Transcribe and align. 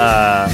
Uh, 0.00 0.48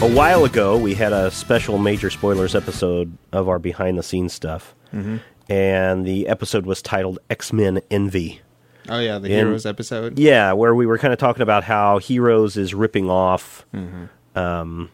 a 0.00 0.08
while 0.14 0.44
ago, 0.44 0.78
we 0.78 0.94
had 0.94 1.12
a 1.12 1.28
special 1.32 1.76
major 1.76 2.08
spoilers 2.08 2.54
episode 2.54 3.16
of 3.32 3.48
our 3.48 3.58
behind 3.58 3.98
the 3.98 4.02
scenes 4.04 4.32
stuff. 4.32 4.76
Mm-hmm. 4.94 5.16
And 5.52 6.06
the 6.06 6.28
episode 6.28 6.66
was 6.66 6.80
titled 6.80 7.18
X 7.28 7.52
Men 7.52 7.80
Envy. 7.90 8.40
Oh 8.88 9.00
yeah, 9.00 9.18
the 9.18 9.26
In- 9.26 9.46
Heroes 9.46 9.66
episode. 9.66 10.20
Yeah, 10.20 10.52
where 10.52 10.72
we 10.72 10.86
were 10.86 10.98
kind 10.98 11.12
of 11.12 11.18
talking 11.18 11.42
about 11.42 11.64
how 11.64 11.98
Heroes 11.98 12.56
is 12.56 12.72
ripping 12.72 13.10
off 13.10 13.66
Mm-hmm. 13.74 14.38
um, 14.38 14.90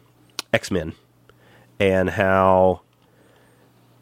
X 0.54 0.70
Men, 0.70 0.94
and 1.78 2.08
how 2.08 2.80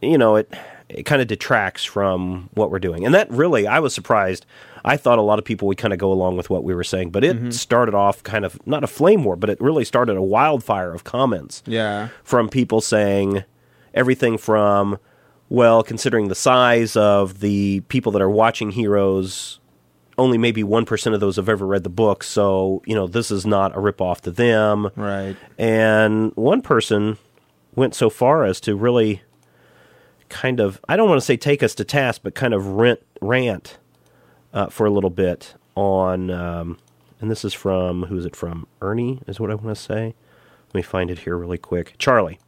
you 0.01 0.17
know 0.17 0.37
it 0.37 0.53
it 0.89 1.03
kind 1.03 1.21
of 1.21 1.27
detracts 1.27 1.83
from 1.83 2.49
what 2.55 2.71
we're 2.71 2.79
doing. 2.79 3.05
And 3.05 3.13
that 3.13 3.29
really, 3.29 3.67
I 3.67 3.81
was 3.81 3.93
surprised. 3.93 4.47
I 4.87 4.97
thought 4.99 5.19
a 5.19 5.23
lot 5.23 5.39
of 5.39 5.45
people 5.47 5.67
would 5.69 5.79
kind 5.79 5.93
of 5.95 5.99
go 5.99 6.13
along 6.13 6.37
with 6.37 6.51
what 6.51 6.63
we 6.63 6.75
were 6.75 6.85
saying, 6.85 7.11
but 7.11 7.25
it 7.25 7.37
Mm-hmm. 7.37 7.51
started 7.51 7.95
off 7.95 8.23
kind 8.23 8.45
of 8.45 8.59
not 8.67 8.85
a 8.85 8.87
flame 8.87 9.25
war, 9.25 9.35
but 9.37 9.49
it 9.51 9.61
really 9.61 9.85
started 9.85 10.17
a 10.17 10.23
wildfire 10.23 10.93
of 10.93 11.05
comments 11.05 11.63
Yeah. 11.67 12.09
from 12.23 12.49
people 12.49 12.81
saying 12.81 13.45
everything 13.95 14.37
from 14.39 14.99
well 15.49 15.83
considering 15.83 16.29
the 16.29 16.35
size 16.35 16.97
of 16.97 17.41
the 17.41 17.81
people 17.89 18.13
that 18.13 18.21
are 18.23 18.31
watching 18.31 18.71
heroes 18.73 19.61
only 20.17 20.39
maybe 20.39 20.63
1% 20.63 21.15
of 21.15 21.21
those 21.21 21.37
have 21.37 21.49
ever 21.49 21.67
read 21.67 21.83
the 21.85 21.89
book 21.91 22.23
so 22.25 22.83
you 22.87 22.95
know 22.95 23.07
this 23.07 23.31
is 23.31 23.45
not 23.47 23.73
a 23.77 23.79
ripoff 23.81 24.21
to 24.23 24.31
them 24.31 24.91
Right. 24.97 25.37
and 25.59 26.33
one 26.35 26.61
person 26.63 27.19
went 27.77 27.95
so 27.95 28.09
far 28.11 28.45
as 28.45 28.61
to 28.63 28.75
really 28.77 29.23
kind 30.29 30.61
of 30.61 30.81
i 30.89 30.97
don't 30.97 31.09
want 31.09 31.21
to 31.21 31.25
say 31.25 31.37
take 31.37 31.63
us 31.63 31.75
to 31.77 31.85
task 31.85 32.21
but 32.25 32.35
kind 32.35 32.55
of 32.55 32.67
rent, 32.67 33.01
rant 33.21 33.79
uh, 34.55 34.69
for 34.69 34.87
a 34.87 34.91
little 34.91 35.11
bit 35.11 35.55
on 35.75 36.31
um, 36.31 36.79
and 37.21 37.31
this 37.31 37.45
is 37.45 37.53
from 37.53 38.05
who's 38.05 38.25
it 38.25 38.35
from 38.35 38.67
ernie 38.81 39.21
is 39.27 39.39
what 39.39 39.51
i 39.51 39.55
want 39.55 39.77
to 39.77 39.83
say 39.83 40.15
let 40.69 40.75
me 40.75 40.83
find 40.83 41.11
it 41.11 41.21
here 41.21 41.37
really 41.37 41.59
quick 41.59 41.95
charlie 41.99 42.39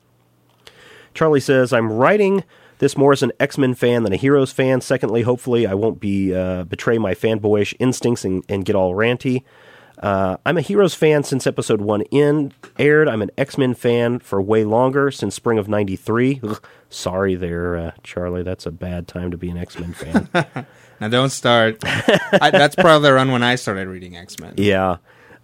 Charlie 1.17 1.41
says, 1.41 1.73
I'm 1.73 1.91
writing 1.91 2.45
this 2.79 2.97
more 2.97 3.12
as 3.12 3.23
an 3.23 3.33
X 3.41 3.57
Men 3.57 3.75
fan 3.75 4.03
than 4.03 4.12
a 4.12 4.17
Heroes 4.17 4.53
fan. 4.53 4.83
Secondly, 4.83 5.23
hopefully, 5.23 5.67
I 5.67 5.75
won't 5.75 5.99
be 5.99 6.34
uh, 6.34 6.65
betray 6.65 6.99
my 6.99 7.15
fanboyish 7.15 7.75
instincts 7.79 8.25
and, 8.25 8.45
and 8.49 8.65
get 8.65 8.77
all 8.77 8.95
ranty. 8.95 9.43
Uh, 9.99 10.37
I'm 10.45 10.59
a 10.59 10.61
Heroes 10.61 10.95
fan 10.95 11.23
since 11.25 11.47
episode 11.47 11.81
one 11.81 12.03
in 12.03 12.53
aired. 12.79 13.09
I'm 13.09 13.23
an 13.23 13.31
X 13.39 13.57
Men 13.57 13.75
fan 13.75 14.19
for 14.19 14.41
way 14.43 14.65
longer 14.65 15.11
since 15.11 15.35
spring 15.35 15.59
of 15.59 15.69
'93. 15.69 16.41
Sorry, 16.91 17.35
there, 17.35 17.77
uh, 17.77 17.91
Charlie. 18.03 18.43
That's 18.43 18.67
a 18.67 18.71
bad 18.71 19.09
time 19.09 19.31
to 19.31 19.37
be 19.37 19.49
an 19.49 19.57
X 19.57 19.79
Men 19.79 19.93
fan. 19.93 20.67
Now 21.01 21.09
don't 21.09 21.31
start. 21.31 21.79
I, 21.85 22.51
that's 22.51 22.75
probably 22.75 23.11
around 23.11 23.31
when 23.31 23.43
I 23.43 23.57
started 23.57 23.87
reading 23.89 24.17
X 24.17 24.39
Men. 24.39 24.55
Yeah. 24.57 24.97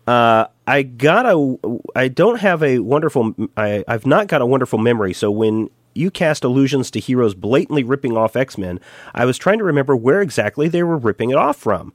Uh, 0.06 0.46
I 0.66 0.82
got 0.82 1.26
a. 1.26 1.58
I 1.94 2.08
don't 2.08 2.40
have 2.40 2.62
a 2.62 2.78
wonderful. 2.78 3.34
I, 3.56 3.84
I've 3.86 4.06
not 4.06 4.28
got 4.28 4.40
a 4.40 4.46
wonderful 4.46 4.78
memory. 4.78 5.12
So 5.12 5.30
when 5.30 5.70
you 5.94 6.10
cast 6.10 6.42
allusions 6.42 6.90
to 6.92 7.00
heroes 7.00 7.34
blatantly 7.34 7.84
ripping 7.84 8.16
off 8.16 8.34
X 8.34 8.56
Men, 8.56 8.80
I 9.14 9.24
was 9.24 9.36
trying 9.36 9.58
to 9.58 9.64
remember 9.64 9.94
where 9.94 10.22
exactly 10.22 10.68
they 10.68 10.82
were 10.82 10.96
ripping 10.96 11.30
it 11.30 11.36
off 11.36 11.58
from. 11.58 11.92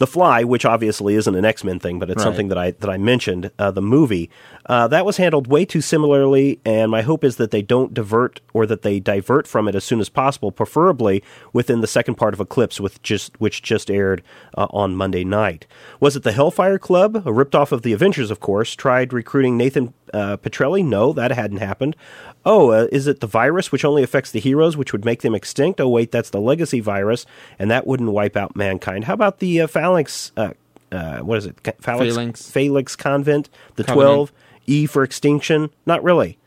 The 0.00 0.06
Fly, 0.06 0.44
which 0.44 0.64
obviously 0.64 1.14
isn't 1.14 1.34
an 1.34 1.44
X 1.44 1.62
Men 1.62 1.78
thing, 1.78 1.98
but 1.98 2.08
it's 2.08 2.18
Right. 2.20 2.24
something 2.24 2.48
that 2.48 2.56
I 2.56 2.70
that 2.72 2.88
I 2.88 2.96
mentioned. 2.96 3.50
Uh, 3.58 3.70
the 3.70 3.82
movie 3.82 4.30
uh, 4.64 4.88
that 4.88 5.04
was 5.04 5.18
handled 5.18 5.46
way 5.46 5.66
too 5.66 5.82
similarly, 5.82 6.58
and 6.64 6.90
my 6.90 7.02
hope 7.02 7.22
is 7.22 7.36
that 7.36 7.50
they 7.50 7.60
don't 7.60 7.92
divert 7.92 8.40
or 8.54 8.64
that 8.64 8.80
they 8.80 8.98
divert 8.98 9.46
from 9.46 9.68
it 9.68 9.74
as 9.74 9.84
soon 9.84 10.00
as 10.00 10.08
possible, 10.08 10.50
preferably 10.52 11.22
within 11.52 11.82
the 11.82 11.86
second 11.86 12.14
part 12.14 12.32
of 12.32 12.40
Eclipse, 12.40 12.80
with 12.80 13.02
just 13.02 13.38
which 13.40 13.60
just 13.62 13.90
aired 13.90 14.22
uh, 14.56 14.66
on 14.70 14.96
Monday 14.96 15.22
night. 15.22 15.66
Was 16.00 16.16
it 16.16 16.22
the 16.22 16.32
Hellfire 16.32 16.78
Club, 16.78 17.22
a 17.26 17.32
ripped 17.32 17.54
off 17.54 17.70
of 17.70 17.82
the 17.82 17.92
Avengers? 17.92 18.30
Of 18.30 18.40
course, 18.40 18.74
tried 18.74 19.12
recruiting 19.12 19.58
Nathan 19.58 19.92
uh, 20.12 20.36
Petrelli. 20.36 20.84
No, 20.84 21.12
that 21.12 21.30
hadn't 21.30 21.58
happened. 21.58 21.96
Oh, 22.44 22.70
uh, 22.70 22.88
is 22.90 23.06
it 23.06 23.20
the 23.20 23.26
virus 23.26 23.70
which 23.70 23.84
only 23.84 24.02
affects 24.02 24.30
the 24.30 24.40
heroes, 24.40 24.76
which 24.76 24.92
would 24.92 25.04
make 25.04 25.22
them 25.22 25.34
extinct? 25.34 25.80
Oh, 25.80 25.88
wait, 25.88 26.10
that's 26.10 26.30
the 26.30 26.40
legacy 26.40 26.80
virus, 26.80 27.26
and 27.58 27.70
that 27.70 27.86
wouldn't 27.86 28.12
wipe 28.12 28.36
out 28.36 28.56
mankind. 28.56 29.04
How 29.04 29.14
about 29.14 29.38
the 29.38 29.62
uh, 29.62 29.66
phalanx? 29.66 30.32
Uh, 30.36 30.52
uh, 30.92 31.18
what 31.18 31.38
is 31.38 31.46
it? 31.46 31.56
Phalanx, 31.80 32.14
Phalanx. 32.14 32.50
Phalanx 32.50 32.96
Convent, 32.96 33.50
the 33.76 33.84
Covenant. 33.84 34.06
twelve. 34.06 34.32
E 34.66 34.86
for 34.86 35.02
extinction? 35.02 35.70
Not 35.84 36.04
really. 36.04 36.38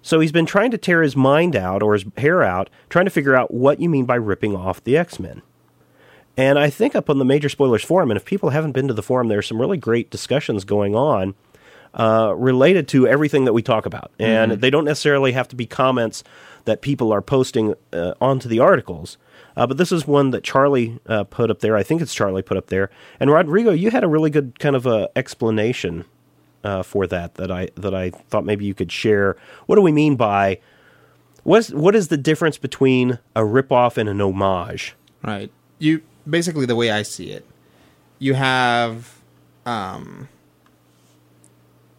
So 0.00 0.20
he's 0.20 0.30
been 0.30 0.46
trying 0.46 0.70
to 0.70 0.78
tear 0.78 1.02
his 1.02 1.16
mind 1.16 1.56
out 1.56 1.82
or 1.82 1.94
his 1.94 2.04
hair 2.16 2.44
out, 2.44 2.70
trying 2.88 3.06
to 3.06 3.10
figure 3.10 3.34
out 3.34 3.52
what 3.52 3.80
you 3.80 3.88
mean 3.88 4.04
by 4.04 4.14
ripping 4.14 4.54
off 4.54 4.84
the 4.84 4.96
X 4.96 5.18
Men. 5.18 5.42
And 6.36 6.58
I 6.58 6.70
think 6.70 6.94
up 6.94 7.10
on 7.10 7.18
the 7.18 7.24
Major 7.24 7.48
Spoilers 7.48 7.82
Forum, 7.82 8.10
and 8.10 8.16
if 8.16 8.24
people 8.24 8.50
haven't 8.50 8.72
been 8.72 8.86
to 8.86 8.94
the 8.94 9.02
forum, 9.02 9.28
there's 9.28 9.46
some 9.48 9.60
really 9.60 9.78
great 9.78 10.10
discussions 10.10 10.64
going 10.64 10.94
on 10.94 11.34
uh, 11.96 12.34
related 12.36 12.88
to 12.88 13.08
everything 13.08 13.46
that 13.46 13.52
we 13.52 13.62
talk 13.62 13.86
about. 13.86 14.12
And 14.18 14.52
they 14.52 14.70
don't 14.70 14.84
necessarily 14.84 15.32
have 15.32 15.48
to 15.48 15.56
be 15.56 15.66
comments 15.66 16.22
that 16.66 16.82
people 16.82 17.12
are 17.12 17.22
posting 17.22 17.74
uh, 17.92 18.14
onto 18.20 18.48
the 18.48 18.60
articles. 18.60 19.16
Uh, 19.56 19.66
but 19.66 19.78
this 19.78 19.90
is 19.90 20.06
one 20.06 20.30
that 20.30 20.44
Charlie 20.44 21.00
uh, 21.06 21.24
put 21.24 21.50
up 21.50 21.60
there. 21.60 21.76
I 21.76 21.82
think 21.82 22.02
it's 22.02 22.14
Charlie 22.14 22.42
put 22.42 22.58
up 22.58 22.66
there. 22.66 22.90
And 23.18 23.30
Rodrigo, 23.30 23.70
you 23.70 23.90
had 23.90 24.04
a 24.04 24.08
really 24.08 24.28
good 24.28 24.58
kind 24.58 24.76
of 24.76 24.86
uh, 24.86 25.08
explanation 25.16 26.04
uh, 26.62 26.82
for 26.82 27.06
that 27.06 27.36
that 27.36 27.50
I 27.50 27.68
that 27.76 27.94
I 27.94 28.10
thought 28.10 28.44
maybe 28.44 28.66
you 28.66 28.74
could 28.74 28.92
share. 28.92 29.36
What 29.66 29.76
do 29.76 29.82
we 29.82 29.92
mean 29.92 30.16
by 30.16 30.58
what's 31.44 31.70
what 31.70 31.94
is 31.94 32.08
the 32.08 32.16
difference 32.16 32.58
between 32.58 33.18
a 33.34 33.40
ripoff 33.40 33.96
and 33.96 34.08
an 34.08 34.20
homage? 34.20 34.94
Right. 35.22 35.50
You 35.78 36.02
basically 36.28 36.66
the 36.66 36.76
way 36.76 36.90
I 36.90 37.02
see 37.02 37.30
it, 37.30 37.46
you 38.18 38.34
have 38.34 39.20
um 39.64 40.28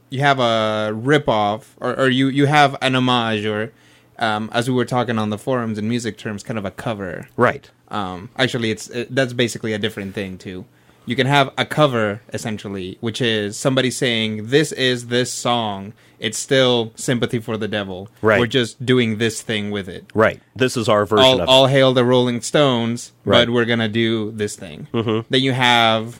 you 0.09 0.19
have 0.21 0.39
a 0.39 0.91
ripoff 0.93 1.65
or, 1.79 1.97
or 1.99 2.09
you 2.09 2.27
you 2.27 2.45
have 2.45 2.75
an 2.81 2.95
homage 2.95 3.45
or 3.45 3.71
um, 4.19 4.49
as 4.53 4.69
we 4.69 4.75
were 4.75 4.85
talking 4.85 5.17
on 5.19 5.29
the 5.29 5.37
forums 5.37 5.77
in 5.77 5.87
music 5.87 6.17
terms, 6.17 6.43
kind 6.43 6.57
of 6.57 6.65
a 6.65 6.71
cover. 6.71 7.27
Right. 7.37 7.69
Um, 7.89 8.29
actually, 8.37 8.71
it's 8.71 8.89
it, 8.89 9.13
that's 9.13 9.33
basically 9.33 9.73
a 9.73 9.77
different 9.79 10.15
thing 10.15 10.37
too. 10.37 10.65
You 11.05 11.15
can 11.15 11.27
have 11.27 11.53
a 11.57 11.65
cover 11.65 12.21
essentially, 12.33 12.97
which 12.99 13.21
is 13.21 13.55
somebody 13.57 13.91
saying, 13.91 14.47
"This 14.47 14.71
is 14.71 15.07
this 15.07 15.31
song." 15.31 15.93
It's 16.19 16.37
still 16.39 16.93
sympathy 16.95 17.37
for 17.39 17.57
the 17.57 17.67
devil. 17.67 18.09
Right. 18.23 18.39
We're 18.39 18.47
just 18.47 18.83
doing 18.83 19.19
this 19.19 19.43
thing 19.43 19.69
with 19.69 19.87
it. 19.87 20.05
Right. 20.15 20.41
This 20.55 20.75
is 20.75 20.89
our 20.89 21.05
version 21.05 21.23
All, 21.23 21.41
of 21.41 21.47
all 21.47 21.67
hail 21.67 21.93
the 21.93 22.03
Rolling 22.03 22.41
Stones, 22.41 23.11
Right. 23.23 23.45
but 23.45 23.53
we're 23.53 23.65
gonna 23.65 23.87
do 23.87 24.31
this 24.31 24.55
thing. 24.55 24.87
Mm-hmm. 24.93 25.27
Then 25.29 25.41
you 25.41 25.51
have 25.53 26.19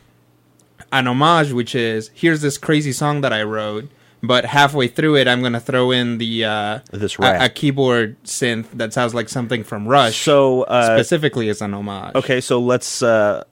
an 0.92 1.08
homage, 1.08 1.52
which 1.52 1.75
is 1.75 2.12
here's 2.14 2.42
this 2.42 2.58
crazy 2.58 2.92
song 2.92 3.22
that 3.22 3.34
I 3.34 3.44
wrote, 3.44 3.90
but 4.24 4.46
halfway 4.46 4.88
through 4.88 5.18
it, 5.18 5.28
I'm 5.28 5.42
gonna 5.42 5.59
throw 5.59 5.92
in 5.92 6.18
the 6.18 6.46
uh, 6.46 6.80
This 6.92 7.18
a, 7.20 7.46
a 7.46 7.50
keyboard 7.50 8.22
synth 8.24 8.66
that 8.74 8.94
sounds 8.94 9.14
like 9.14 9.30
something 9.30 9.64
from 9.64 9.88
Rush. 9.88 10.18
So 10.18 10.64
uh, 10.64 10.96
specifically, 10.96 11.50
as 11.50 11.62
an 11.62 11.74
homage. 11.74 12.16
okay, 12.16 12.42
so 12.42 12.59
let's 12.59 13.02
uh, 13.02 13.44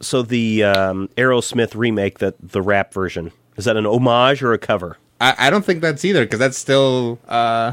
so 0.00 0.22
the 0.22 0.64
um, 0.64 1.08
Aerosmith 1.16 1.74
remake 1.74 2.18
that 2.18 2.36
the 2.40 2.62
rap 2.62 2.92
version 2.94 3.32
is 3.56 3.64
that 3.64 3.76
an 3.76 3.86
homage 3.86 4.42
or 4.42 4.52
a 4.52 4.58
cover? 4.58 4.96
I, 5.20 5.34
I 5.38 5.50
don't 5.50 5.64
think 5.64 5.82
that's 5.82 6.04
either 6.04 6.24
because 6.24 6.38
that's 6.38 6.56
still 6.56 7.18
uh, 7.28 7.72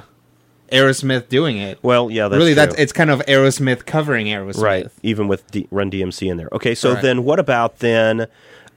Aerosmith 0.72 1.30
doing 1.30 1.58
it. 1.58 1.78
Well, 1.84 2.10
yeah, 2.10 2.28
that's 2.28 2.40
really, 2.40 2.52
true. 2.52 2.66
that's 2.66 2.76
it's 2.76 2.92
kind 2.92 3.12
of 3.12 3.20
Aerosmith 3.28 3.86
covering 3.86 4.26
Aerosmith. 4.26 4.62
right. 4.62 4.88
Even 5.04 5.28
with 5.28 5.50
D- 5.52 5.68
Run 5.70 5.92
DMC 5.92 6.30
in 6.30 6.38
there. 6.38 6.50
Okay, 6.52 6.74
so 6.74 6.90
Correct. 6.90 7.04
then 7.04 7.24
what 7.24 7.40
about 7.40 7.80
then 7.80 8.26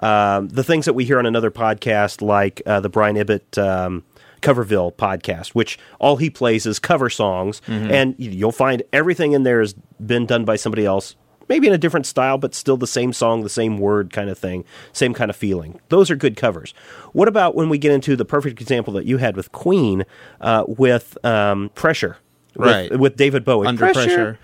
um, 0.00 0.48
the 0.48 0.64
things 0.64 0.84
that 0.84 0.94
we 0.94 1.04
hear 1.04 1.18
on 1.18 1.26
another 1.26 1.50
podcast, 1.50 2.22
like 2.22 2.62
uh, 2.66 2.80
the 2.80 2.88
Brian 2.88 3.16
Ibbott 3.16 3.56
um, 3.58 4.04
Coverville 4.42 4.94
podcast, 4.94 5.48
which 5.48 5.78
all 5.98 6.16
he 6.16 6.30
plays 6.30 6.66
is 6.66 6.78
cover 6.78 7.10
songs, 7.10 7.60
Mm-hmm. 7.66 7.90
and 7.90 8.14
you'll 8.18 8.52
find 8.52 8.82
everything 8.92 9.32
in 9.32 9.42
there 9.42 9.60
has 9.60 9.74
been 10.04 10.26
done 10.26 10.44
by 10.44 10.56
somebody 10.56 10.84
else. 10.86 11.16
Maybe 11.48 11.66
in 11.66 11.72
a 11.72 11.78
different 11.78 12.04
style, 12.04 12.36
but 12.36 12.54
still 12.54 12.76
the 12.76 12.86
same 12.86 13.14
song, 13.14 13.42
the 13.42 13.48
same 13.48 13.78
word 13.78 14.12
kind 14.12 14.28
of 14.28 14.36
thing, 14.38 14.64
same 14.92 15.14
kind 15.14 15.30
of 15.30 15.36
feeling. 15.36 15.80
Those 15.88 16.10
are 16.10 16.14
good 16.16 16.36
covers. 16.36 16.74
What 17.12 17.26
about 17.26 17.54
when 17.54 17.70
we 17.70 17.78
get 17.78 17.90
into 17.90 18.16
the 18.16 18.26
perfect 18.26 18.60
example 18.60 18.92
that 18.92 19.06
you 19.06 19.16
had 19.16 19.34
with 19.34 19.50
Queen, 19.50 20.04
uh, 20.42 20.64
with 20.68 21.16
um, 21.24 21.70
Pressure, 21.74 22.18
with, 22.54 22.66
Right. 22.68 22.98
with 22.98 23.16
David 23.16 23.46
Bowie? 23.46 23.66
Under 23.66 23.78
pressure. 23.92 24.38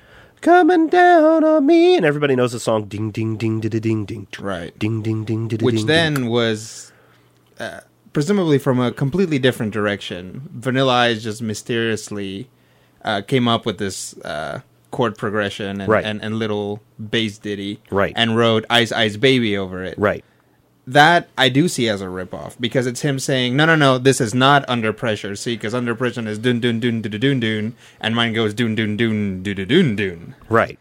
Coming 0.44 0.88
down 0.88 1.42
on 1.42 1.66
me, 1.66 1.96
and 1.96 2.04
everybody 2.04 2.36
knows 2.36 2.52
the 2.52 2.60
song 2.60 2.84
"Ding 2.84 3.10
Ding 3.10 3.36
Ding 3.36 3.58
Ding 3.60 3.80
Ding 3.80 4.04
Ding," 4.04 4.26
Right. 4.38 4.78
Ding 4.78 5.02
Ding 5.02 5.24
Ding 5.24 5.48
Ding. 5.48 5.58
Which 5.64 5.84
then 5.84 6.28
was 6.28 6.92
uh, 7.58 7.80
presumably 8.12 8.58
from 8.58 8.78
a 8.78 8.92
completely 8.92 9.38
different 9.40 9.72
direction. 9.72 10.48
Vanilla 10.52 10.92
Ice 11.08 11.22
just 11.22 11.42
mysteriously 11.42 12.48
uh, 13.04 13.22
came 13.22 13.48
up 13.48 13.64
with 13.66 13.78
this 13.78 14.16
uh, 14.18 14.60
chord 14.90 15.16
progression 15.18 15.80
and, 15.80 15.88
Right. 15.90 16.04
and, 16.04 16.22
and 16.22 16.38
little 16.38 16.80
bass 17.10 17.38
ditty, 17.38 17.80
Right. 17.90 18.12
And 18.14 18.36
wrote 18.36 18.64
"Ice 18.70 18.92
Ice 18.92 19.16
Baby" 19.16 19.56
over 19.56 19.82
it, 19.82 19.98
right, 19.98 20.22
that 20.86 21.28
I 21.38 21.48
do 21.48 21.66
see 21.68 21.88
as 21.88 22.02
a 22.02 22.06
ripoff 22.06 22.56
because 22.60 22.86
it's 22.86 23.00
him 23.00 23.18
saying, 23.18 23.56
"No, 23.56 23.64
no, 23.64 23.74
no, 23.76 23.98
this 23.98 24.20
is 24.20 24.34
not 24.34 24.64
under 24.68 24.92
pressure." 24.92 25.34
See, 25.36 25.54
because 25.56 25.74
under 25.74 25.94
pressure 25.94 26.26
is 26.28 26.38
dun 26.38 26.60
dun 26.60 26.80
dun 26.80 27.00
dun 27.02 27.18
dun 27.18 27.40
dun, 27.40 27.74
and 28.00 28.14
mine 28.14 28.32
goes 28.34 28.52
dun 28.54 28.74
dun 28.74 28.96
dun 28.96 29.42
dun 29.42 29.54
dun 29.56 29.66
dun 29.68 29.96
dun. 29.96 30.34
right, 30.48 30.78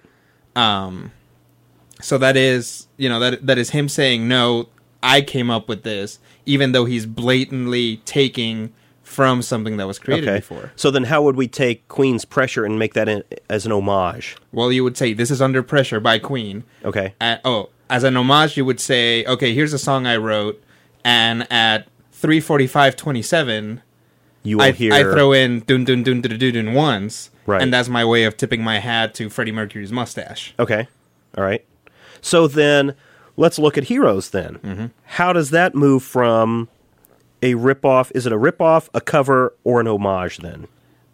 Um, 0.55 1.11
so 2.01 2.17
that 2.17 2.35
is, 2.35 2.87
you 2.97 3.07
know, 3.09 3.19
that 3.19 3.45
that 3.45 3.57
is 3.57 3.69
him 3.69 3.87
saying, 3.87 4.27
"No, 4.27 4.67
I 5.01 5.21
came 5.21 5.49
up 5.49 5.67
with 5.69 5.83
this, 5.83 6.19
even 6.45 6.73
though 6.73 6.85
he's 6.85 7.05
blatantly 7.05 8.01
taking 8.05 8.71
from 9.03 9.41
something 9.41 9.77
that 9.77 9.85
was 9.85 9.99
created 9.99 10.27
Okay. 10.29 10.37
before. 10.39 10.71
So 10.75 10.89
then, 10.89 11.03
how 11.03 11.21
would 11.21 11.35
we 11.35 11.47
take 11.47 11.87
Queen's 11.87 12.25
pressure 12.25 12.65
and 12.65 12.79
make 12.79 12.93
that 12.93 13.07
in, 13.09 13.23
as 13.49 13.65
an 13.65 13.71
homage? 13.71 14.37
Well, 14.51 14.71
you 14.71 14.83
would 14.83 14.97
say 14.97 15.13
this 15.13 15.29
is 15.29 15.41
under 15.41 15.61
pressure 15.61 15.99
by 15.99 16.19
Queen. 16.19 16.63
Okay. 16.83 17.13
At, 17.21 17.41
oh, 17.45 17.69
as 17.93 18.03
an 18.03 18.17
homage, 18.17 18.57
you 18.57 18.65
would 18.65 18.79
say, 18.79 19.23
okay, 19.25 19.53
here's 19.53 19.71
a 19.73 19.77
song 19.79 20.05
I 20.07 20.17
wrote, 20.17 20.61
and 21.05 21.45
at 21.51 21.87
three 22.11 22.39
forty 22.39 22.67
five 22.67 22.95
twenty 22.95 23.21
seven, 23.21 23.81
You 24.43 24.57
will 24.57 24.65
I, 24.65 24.71
hear. 24.71 24.93
I 24.93 25.03
throw 25.03 25.31
in 25.31 25.59
dun 25.61 25.85
dun 25.85 26.03
dun 26.03 26.21
dun 26.21 26.37
dun 26.39 26.53
dun 26.53 26.73
once, 26.73 27.29
Right. 27.45 27.61
and 27.61 27.73
that's 27.73 27.89
my 27.89 28.03
way 28.05 28.23
of 28.23 28.35
tipping 28.37 28.63
my 28.63 28.79
hat 28.79 29.13
to 29.15 29.29
Freddie 29.29 29.51
Mercury's 29.51 29.91
mustache. 29.91 30.53
Okay. 30.57 30.87
All 31.37 31.43
right. 31.43 31.63
So 32.21 32.47
then, 32.47 32.95
let's 33.37 33.59
look 33.59 33.77
at 33.77 33.85
Heroes. 33.85 34.29
Then, 34.31 34.55
Mm-hmm. 34.63 34.85
how 35.03 35.33
does 35.33 35.49
that 35.51 35.75
move 35.75 36.03
from 36.03 36.69
a 37.41 37.53
ripoff? 37.55 38.11
Is 38.15 38.25
it 38.25 38.31
a 38.33 38.37
ripoff, 38.37 38.87
a 38.93 39.01
cover, 39.01 39.53
or 39.63 39.81
an 39.81 39.87
homage? 39.87 40.37
Then, 40.37 40.67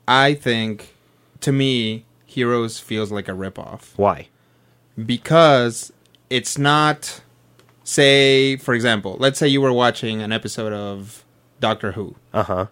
I 0.08 0.34
think, 0.36 0.94
to 1.42 1.52
me, 1.52 2.06
Heroes 2.26 2.80
feels 2.80 3.12
like 3.12 3.28
a 3.28 3.32
ripoff 3.34 3.94
why? 3.98 4.28
because 5.06 5.92
it's 6.30 6.58
not. 6.58 7.22
Say, 7.84 8.56
for 8.58 8.76
example, 8.76 9.18
let's 9.20 9.40
say 9.40 9.48
you 9.48 9.62
were 9.62 9.74
watching 9.74 10.22
an 10.22 10.32
episode 10.32 10.74
of 10.74 11.26
Doctor 11.60 11.94
Who. 11.94 12.16
Uh 12.32 12.44
huh. 12.44 12.66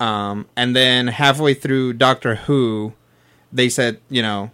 Um, 0.00 0.48
and 0.56 0.74
then 0.74 1.06
halfway 1.06 1.54
through 1.54 1.92
Doctor 1.92 2.34
Who, 2.34 2.92
they 3.52 3.68
said, 3.68 4.00
you 4.10 4.20
know, 4.20 4.50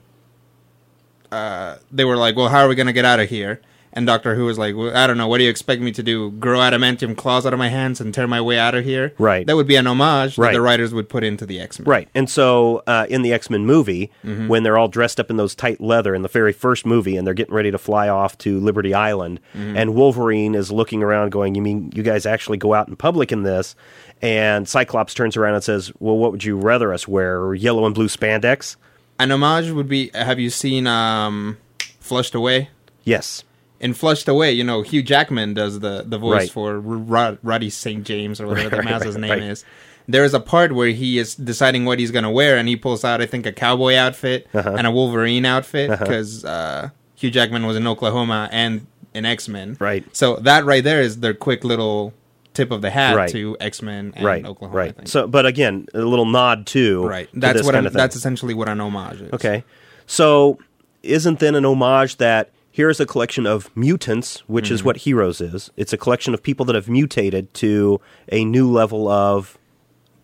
uh, 1.32 1.76
they 1.90 2.04
were 2.04 2.16
like, 2.16 2.36
well, 2.36 2.48
how 2.48 2.58
are 2.58 2.68
we 2.68 2.74
going 2.74 2.86
to 2.86 2.92
get 2.92 3.06
out 3.06 3.18
of 3.18 3.30
here? 3.30 3.62
And 3.92 4.06
Doctor 4.06 4.36
Who 4.36 4.44
was 4.44 4.56
like, 4.56 4.76
well, 4.76 4.96
I 4.96 5.08
don't 5.08 5.16
know. 5.18 5.26
What 5.26 5.38
do 5.38 5.44
you 5.44 5.50
expect 5.50 5.82
me 5.82 5.90
to 5.92 6.02
do? 6.02 6.30
Grow 6.30 6.60
adamantium 6.60 7.16
claws 7.16 7.44
out 7.44 7.52
of 7.52 7.58
my 7.58 7.68
hands 7.68 8.00
and 8.00 8.14
tear 8.14 8.28
my 8.28 8.40
way 8.40 8.56
out 8.56 8.76
of 8.76 8.84
here? 8.84 9.12
Right. 9.18 9.44
That 9.44 9.56
would 9.56 9.66
be 9.66 9.74
an 9.74 9.88
homage 9.88 10.38
Right. 10.38 10.48
that 10.48 10.52
the 10.52 10.60
writers 10.60 10.94
would 10.94 11.08
put 11.08 11.24
into 11.24 11.44
the 11.44 11.58
X 11.58 11.80
Men. 11.80 11.86
Right. 11.88 12.08
And 12.14 12.30
so 12.30 12.84
uh, 12.86 13.06
in 13.10 13.22
the 13.22 13.32
X 13.32 13.50
Men 13.50 13.66
movie, 13.66 14.12
Mm-hmm. 14.24 14.46
when 14.46 14.62
they're 14.62 14.78
all 14.78 14.86
dressed 14.86 15.18
up 15.18 15.28
in 15.28 15.36
those 15.38 15.56
tight 15.56 15.80
leather 15.80 16.14
in 16.14 16.22
the 16.22 16.28
very 16.28 16.52
first 16.52 16.86
movie 16.86 17.16
and 17.16 17.26
they're 17.26 17.34
getting 17.34 17.54
ready 17.54 17.72
to 17.72 17.78
fly 17.78 18.08
off 18.08 18.38
to 18.38 18.60
Liberty 18.60 18.94
Island, 18.94 19.40
Mm-hmm. 19.56 19.76
and 19.76 19.94
Wolverine 19.96 20.54
is 20.54 20.70
looking 20.70 21.02
around 21.02 21.30
going, 21.32 21.56
You 21.56 21.62
mean 21.62 21.90
you 21.92 22.04
guys 22.04 22.26
actually 22.26 22.58
go 22.58 22.74
out 22.74 22.86
in 22.86 22.94
public 22.94 23.32
in 23.32 23.42
this? 23.42 23.74
And 24.22 24.68
Cyclops 24.68 25.14
turns 25.14 25.36
around 25.36 25.54
and 25.54 25.64
says, 25.64 25.90
Well, 25.98 26.16
what 26.16 26.30
would 26.30 26.44
you 26.44 26.56
rather 26.56 26.92
us 26.92 27.08
wear? 27.08 27.54
Yellow 27.54 27.86
and 27.86 27.94
blue 27.94 28.06
spandex? 28.08 28.76
An 29.18 29.32
homage 29.32 29.70
would 29.72 29.88
be. 29.88 30.10
Have 30.14 30.38
you 30.38 30.48
seen 30.50 30.86
um, 30.86 31.58
Flushed 31.98 32.34
Away? 32.36 32.70
Yes. 33.02 33.42
In 33.80 33.94
Flushed 33.94 34.28
Away, 34.28 34.52
you 34.52 34.62
know 34.62 34.82
Hugh 34.82 35.02
Jackman 35.02 35.54
does 35.54 35.80
the 35.80 36.04
the 36.06 36.18
voice 36.18 36.40
Right. 36.42 36.50
for 36.50 36.78
Rod, 36.78 37.38
Roddy 37.42 37.70
St. 37.70 38.04
James 38.04 38.40
or 38.40 38.46
whatever 38.46 38.68
the 38.76 38.76
Right, 38.78 38.84
mouse's 38.84 39.14
right, 39.16 39.20
name 39.38 39.42
is. 39.42 39.64
There 40.06 40.24
is 40.24 40.34
a 40.34 40.40
part 40.40 40.72
where 40.74 40.88
he 40.88 41.18
is 41.18 41.34
deciding 41.36 41.84
what 41.84 41.98
he's 41.98 42.10
going 42.10 42.24
to 42.24 42.30
wear, 42.30 42.56
and 42.56 42.66
he 42.68 42.74
pulls 42.76 43.04
out, 43.04 43.20
I 43.20 43.26
think, 43.26 43.46
a 43.46 43.52
cowboy 43.52 43.94
outfit 43.94 44.48
Uh-huh. 44.52 44.74
and 44.76 44.86
a 44.86 44.90
Wolverine 44.90 45.44
outfit 45.44 45.88
because 45.98 46.44
uh, 46.44 46.90
Hugh 47.14 47.30
Jackman 47.30 47.64
was 47.66 47.76
in 47.76 47.86
Oklahoma 47.86 48.48
and 48.52 48.86
in 49.14 49.24
X 49.24 49.48
Men. 49.48 49.76
Right. 49.80 50.04
So 50.14 50.36
that 50.36 50.64
right 50.64 50.82
there 50.84 51.00
is 51.00 51.20
their 51.20 51.34
quick 51.34 51.64
little 51.64 52.12
tip 52.54 52.72
of 52.72 52.82
the 52.82 52.90
hat 52.90 53.14
Right. 53.16 53.30
to 53.30 53.56
X 53.60 53.80
Men 53.82 54.12
and 54.16 54.24
right. 54.26 54.44
Oklahoma. 54.44 54.76
I 54.78 54.82
right. 54.86 54.96
think. 54.96 55.08
So, 55.08 55.26
but 55.28 55.46
again, 55.46 55.86
a 55.94 55.98
little 56.00 56.26
nod 56.26 56.66
too. 56.66 57.06
right. 57.06 57.32
to 57.32 57.38
That's 57.40 57.58
this 57.58 57.66
what 57.66 57.74
kind 57.74 57.86
of 57.86 57.92
that's 57.92 58.16
essentially 58.16 58.52
what 58.52 58.68
an 58.68 58.80
homage 58.80 59.20
is. 59.22 59.32
Okay. 59.32 59.64
So, 60.06 60.58
isn't 61.02 61.38
then 61.38 61.54
an 61.54 61.64
homage 61.64 62.16
that 62.16 62.50
here's 62.70 63.00
a 63.00 63.06
collection 63.06 63.46
of 63.46 63.74
mutants, 63.76 64.40
which 64.48 64.66
Mm-hmm. 64.66 64.74
is 64.74 64.84
what 64.84 64.96
Heroes 64.98 65.40
is? 65.40 65.70
It's 65.76 65.92
a 65.92 65.96
collection 65.98 66.34
of 66.34 66.42
people 66.42 66.64
that 66.66 66.74
have 66.74 66.88
mutated 66.88 67.52
to 67.54 68.00
a 68.30 68.44
new 68.44 68.70
level 68.70 69.08
of 69.08 69.58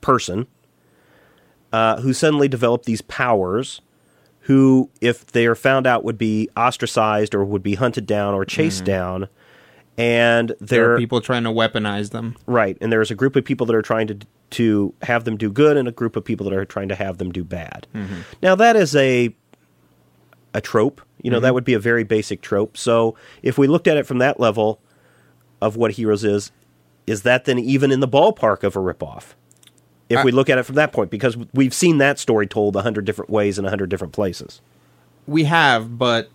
person 0.00 0.46
uh, 1.72 2.00
who 2.00 2.12
suddenly 2.12 2.48
develop 2.48 2.84
these 2.84 3.02
powers. 3.02 3.80
Who, 4.42 4.90
if 5.00 5.26
they 5.26 5.46
are 5.46 5.56
found 5.56 5.88
out, 5.88 6.04
would 6.04 6.16
be 6.18 6.48
ostracized 6.56 7.34
or 7.34 7.44
would 7.44 7.64
be 7.64 7.74
hunted 7.74 8.06
down 8.06 8.32
or 8.32 8.44
chased 8.44 8.84
down. 8.84 9.28
And 9.98 10.50
Mm-hmm. 10.50 10.64
There 10.64 10.80
they're 10.84 10.94
are 10.94 10.98
people 10.98 11.20
trying 11.20 11.42
to 11.44 11.50
weaponize 11.50 12.10
them. 12.10 12.36
right, 12.46 12.76
and 12.80 12.92
there's 12.92 13.10
a 13.10 13.14
group 13.16 13.34
of 13.34 13.44
people 13.44 13.66
that 13.66 13.74
are 13.74 13.82
trying 13.82 14.06
to 14.08 14.18
to 14.50 14.94
have 15.02 15.24
them 15.24 15.36
do 15.36 15.50
good, 15.50 15.76
and 15.76 15.88
a 15.88 15.90
group 15.90 16.14
of 16.14 16.24
people 16.24 16.44
that 16.48 16.52
are 16.56 16.64
trying 16.64 16.88
to 16.90 16.94
have 16.94 17.18
them 17.18 17.32
do 17.32 17.42
bad. 17.42 17.86
Now 18.42 18.54
that 18.54 18.76
is 18.76 18.94
a 18.94 19.34
a 20.56 20.60
trope. 20.60 21.02
You 21.22 21.30
know, 21.30 21.38
that 21.38 21.48
mm-hmm. 21.48 21.54
would 21.54 21.64
be 21.64 21.74
a 21.74 21.78
very 21.78 22.02
basic 22.02 22.40
trope. 22.40 22.76
So 22.76 23.14
if 23.42 23.58
we 23.58 23.66
looked 23.66 23.86
at 23.86 23.96
it 23.96 24.06
from 24.06 24.18
that 24.18 24.40
level 24.40 24.80
of 25.60 25.76
what 25.76 25.92
Heroes 25.92 26.24
is, 26.24 26.50
is 27.06 27.22
that 27.22 27.44
then 27.44 27.58
even 27.58 27.92
in 27.92 28.00
the 28.00 28.08
ballpark 28.08 28.64
of 28.64 28.74
a 28.74 28.80
ripoff? 28.80 29.34
If 30.08 30.18
I- 30.18 30.24
we 30.24 30.32
look 30.32 30.48
at 30.48 30.58
it 30.58 30.64
from 30.64 30.76
that 30.76 30.92
point, 30.92 31.10
because 31.10 31.36
we've 31.52 31.74
seen 31.74 31.98
that 31.98 32.18
story 32.18 32.46
told 32.46 32.74
a 32.74 32.82
hundred 32.82 33.04
different 33.04 33.30
ways 33.30 33.58
in 33.58 33.64
a 33.64 33.68
hundred 33.68 33.90
different 33.90 34.12
places. 34.12 34.60
We 35.26 35.44
have, 35.44 35.98
but 35.98 36.30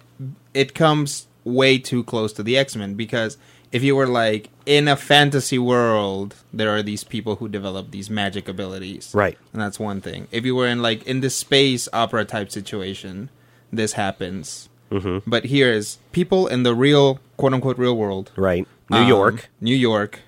it 0.53 0.75
comes 0.75 1.27
way 1.43 1.79
too 1.79 2.03
close 2.03 2.33
to 2.33 2.43
the 2.43 2.57
X 2.57 2.75
Men 2.75 2.93
because 2.93 3.37
if 3.71 3.83
you 3.83 3.95
were 3.95 4.07
like 4.07 4.49
in 4.65 4.87
a 4.87 4.95
fantasy 4.95 5.57
world, 5.57 6.35
there 6.53 6.69
are 6.69 6.83
these 6.83 7.03
people 7.03 7.37
who 7.37 7.47
develop 7.47 7.91
these 7.91 8.09
magic 8.09 8.49
abilities, 8.49 9.11
Right. 9.13 9.37
And 9.53 9.61
that's 9.61 9.79
one 9.79 10.01
thing. 10.01 10.27
If 10.31 10.45
you 10.45 10.55
were 10.55 10.67
in 10.67 10.81
like 10.81 11.07
in 11.07 11.21
this 11.21 11.35
space 11.35 11.87
opera 11.93 12.25
type 12.25 12.51
situation, 12.51 13.29
this 13.71 13.93
happens. 13.93 14.69
Mm-hmm. 14.91 15.29
But 15.29 15.45
here 15.45 15.71
is 15.71 15.97
people 16.11 16.47
in 16.47 16.63
the 16.63 16.75
real 16.75 17.19
quote 17.37 17.53
unquote 17.53 17.77
real 17.77 17.95
world, 17.95 18.31
Right. 18.35 18.67
New 18.89 18.97
um, 18.97 19.07
York. 19.07 19.49
New 19.61 19.75
York, 19.75 20.19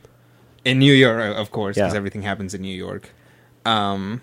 in 0.63 0.79
New 0.79 0.93
York, 0.93 1.35
of 1.37 1.51
course, 1.51 1.75
because 1.75 1.93
Yeah. 1.93 1.97
everything 1.97 2.21
happens 2.21 2.53
in 2.53 2.61
New 2.61 2.75
York. 2.75 3.09
Um, 3.65 4.21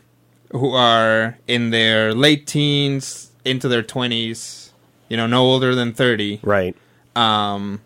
who 0.52 0.72
are 0.74 1.38
in 1.46 1.70
their 1.70 2.12
late 2.14 2.46
teens, 2.46 3.30
into 3.44 3.68
their 3.68 3.82
twenties, 3.82 4.72
you 5.08 5.16
know, 5.16 5.26
no 5.26 5.42
older 5.42 5.74
than 5.74 5.92
thirty, 5.92 6.40
Right. 6.42 6.74
um, 7.14 7.80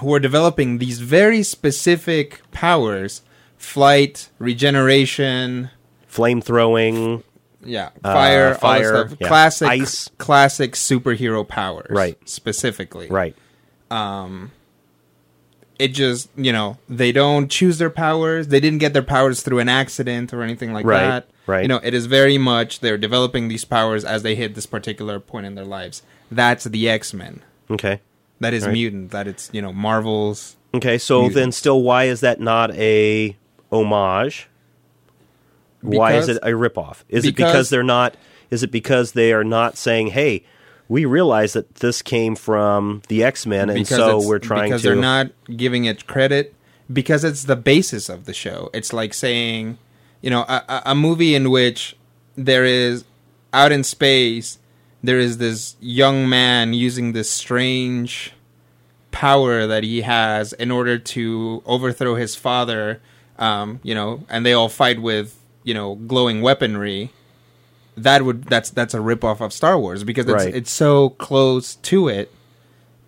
who 0.00 0.14
are 0.14 0.20
developing 0.20 0.78
these 0.78 1.00
very 1.00 1.42
specific 1.42 2.40
powers: 2.52 3.22
flight, 3.58 4.30
regeneration, 4.38 5.70
Flame 6.06 6.40
throwing. 6.40 7.22
Yeah, 7.64 7.90
Uh, 8.02 8.12
fire, 8.12 8.48
all 8.48 8.54
fire, 8.54 9.06
stuff. 9.08 9.18
yeah. 9.20 9.28
Classic, 9.28 9.68
Ice. 9.68 10.10
classic 10.18 10.72
superhero 10.72 11.46
powers, 11.46 11.90
Right. 11.90 12.16
Specifically, 12.28 13.08
Right. 13.08 13.34
Um, 13.90 14.52
it 15.78 15.88
just 15.94 16.28
you 16.36 16.52
know 16.52 16.76
they 16.88 17.10
don't 17.10 17.50
choose 17.50 17.78
their 17.78 17.88
powers 17.90 18.48
they 18.48 18.60
didn't 18.60 18.80
get 18.80 18.92
their 18.92 19.02
powers 19.02 19.42
through 19.42 19.58
an 19.60 19.68
accident 19.68 20.32
or 20.34 20.42
anything 20.42 20.72
like 20.74 20.84
Right, 20.84 21.00
that 21.00 21.26
right. 21.46 21.62
you 21.62 21.68
know 21.68 21.80
it 21.82 21.94
is 21.94 22.04
very 22.06 22.36
much 22.36 22.80
they're 22.80 22.98
developing 22.98 23.48
these 23.48 23.64
powers 23.64 24.04
as 24.04 24.22
they 24.22 24.34
hit 24.34 24.54
this 24.54 24.66
particular 24.66 25.18
point 25.18 25.46
in 25.46 25.54
their 25.54 25.64
lives 25.64 26.02
that's 26.30 26.64
the 26.64 26.86
x-men 26.88 27.40
Okay. 27.70 28.00
that 28.40 28.52
is 28.52 28.64
Right. 28.66 28.72
mutant 28.74 29.10
that 29.12 29.26
it's 29.26 29.48
you 29.52 29.62
know 29.62 29.72
marvel's 29.72 30.56
Okay, 30.72 30.98
so 30.98 31.28
then 31.30 31.50
still, 31.50 31.82
why 31.82 32.04
is 32.04 32.20
that 32.20 32.40
not 32.40 32.72
a 32.76 33.36
homage? 33.72 34.48
Why 35.82 36.14
is 36.14 36.28
it 36.28 36.38
a 36.42 36.48
ripoff? 36.50 36.98
Is 37.08 37.24
it 37.24 37.34
because- 37.36 37.52
because 37.52 37.70
they're 37.70 37.82
not? 37.82 38.16
Is 38.50 38.62
it 38.62 38.70
because 38.70 39.12
they 39.12 39.32
are 39.32 39.44
not 39.44 39.76
saying, 39.76 40.08
"Hey, 40.08 40.44
we 40.88 41.04
realize 41.04 41.52
that 41.52 41.76
this 41.76 42.02
came 42.02 42.34
from 42.34 43.02
the 43.08 43.22
X 43.22 43.46
Men, 43.46 43.70
and 43.70 43.78
because 43.78 43.96
so 43.96 44.26
we're 44.26 44.38
trying 44.40 44.64
because 44.70 44.82
to." 44.82 44.88
they're 44.88 44.96
not 44.96 45.30
giving 45.56 45.84
it 45.84 46.06
credit 46.06 46.54
because 46.92 47.22
it's 47.24 47.44
the 47.44 47.56
basis 47.56 48.08
of 48.08 48.24
the 48.24 48.32
show. 48.34 48.68
It's 48.74 48.92
like 48.92 49.14
saying, 49.14 49.78
you 50.20 50.30
know, 50.30 50.40
a, 50.48 50.64
a- 50.68 50.82
a 50.86 50.94
movie 50.94 51.34
in 51.36 51.50
which 51.50 51.96
there 52.36 52.64
is 52.64 53.04
out 53.52 53.70
in 53.72 53.84
space, 53.84 54.58
there 55.02 55.18
is 55.18 55.38
this 55.38 55.76
young 55.80 56.28
man 56.28 56.74
using 56.74 57.12
this 57.12 57.30
strange 57.30 58.32
power 59.12 59.66
that 59.66 59.82
he 59.84 60.02
has 60.02 60.52
in 60.54 60.70
order 60.70 60.98
to 60.98 61.62
overthrow 61.66 62.14
his 62.16 62.34
father. 62.34 63.00
Um, 63.38 63.80
you 63.82 63.94
know, 63.94 64.24
and 64.28 64.44
they 64.44 64.52
all 64.52 64.68
fight 64.68 65.00
with 65.00 65.36
you 65.64 65.74
know 65.74 65.94
glowing 65.96 66.42
weaponry. 66.42 67.12
That 67.96 68.22
would 68.24 68.44
that's 68.44 68.70
that's 68.70 68.94
a 68.94 68.98
ripoff 68.98 69.40
of 69.40 69.52
Star 69.52 69.78
Wars 69.78 70.04
because 70.04 70.24
it's 70.26 70.44
Right. 70.44 70.54
it's 70.54 70.70
so 70.72 71.10
close 71.10 71.74
to 71.76 72.08
it 72.08 72.32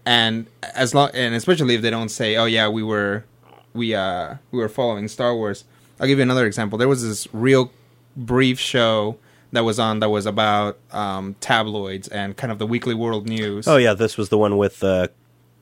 and 0.04 0.46
as 0.74 0.94
long 0.94 1.10
and 1.14 1.34
especially 1.34 1.74
if 1.76 1.80
they 1.82 1.88
don't 1.90 2.08
say 2.08 2.34
oh 2.36 2.44
yeah 2.44 2.68
we 2.68 2.82
were 2.82 3.24
we 3.72 3.94
uh 3.94 4.34
we 4.50 4.58
were 4.58 4.68
following 4.68 5.06
star 5.06 5.32
wars 5.36 5.62
i'll 6.00 6.08
give 6.08 6.18
you 6.18 6.22
another 6.22 6.44
example 6.44 6.76
there 6.76 6.88
was 6.88 7.06
this 7.06 7.28
real 7.32 7.70
brief 8.16 8.58
show 8.58 9.16
that 9.52 9.60
was 9.62 9.78
on 9.78 10.00
that 10.00 10.08
was 10.10 10.26
about 10.26 10.76
um 10.90 11.36
tabloids 11.38 12.08
and 12.08 12.36
kind 12.36 12.50
of 12.52 12.58
the 12.58 12.66
weekly 12.66 12.94
world 12.94 13.28
news 13.28 13.68
oh 13.68 13.76
yeah, 13.76 13.94
this 13.94 14.18
was 14.18 14.28
the 14.28 14.36
one 14.38 14.56
with 14.58 14.82
uh, 14.82 15.06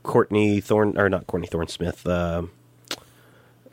Courtney 0.04 0.60
Thorne, 0.62 0.96
or 0.98 1.10
not 1.10 1.26
Courtney 1.26 1.46
Thorne 1.46 1.68
Smith. 1.68 2.06
Um, 2.06 2.50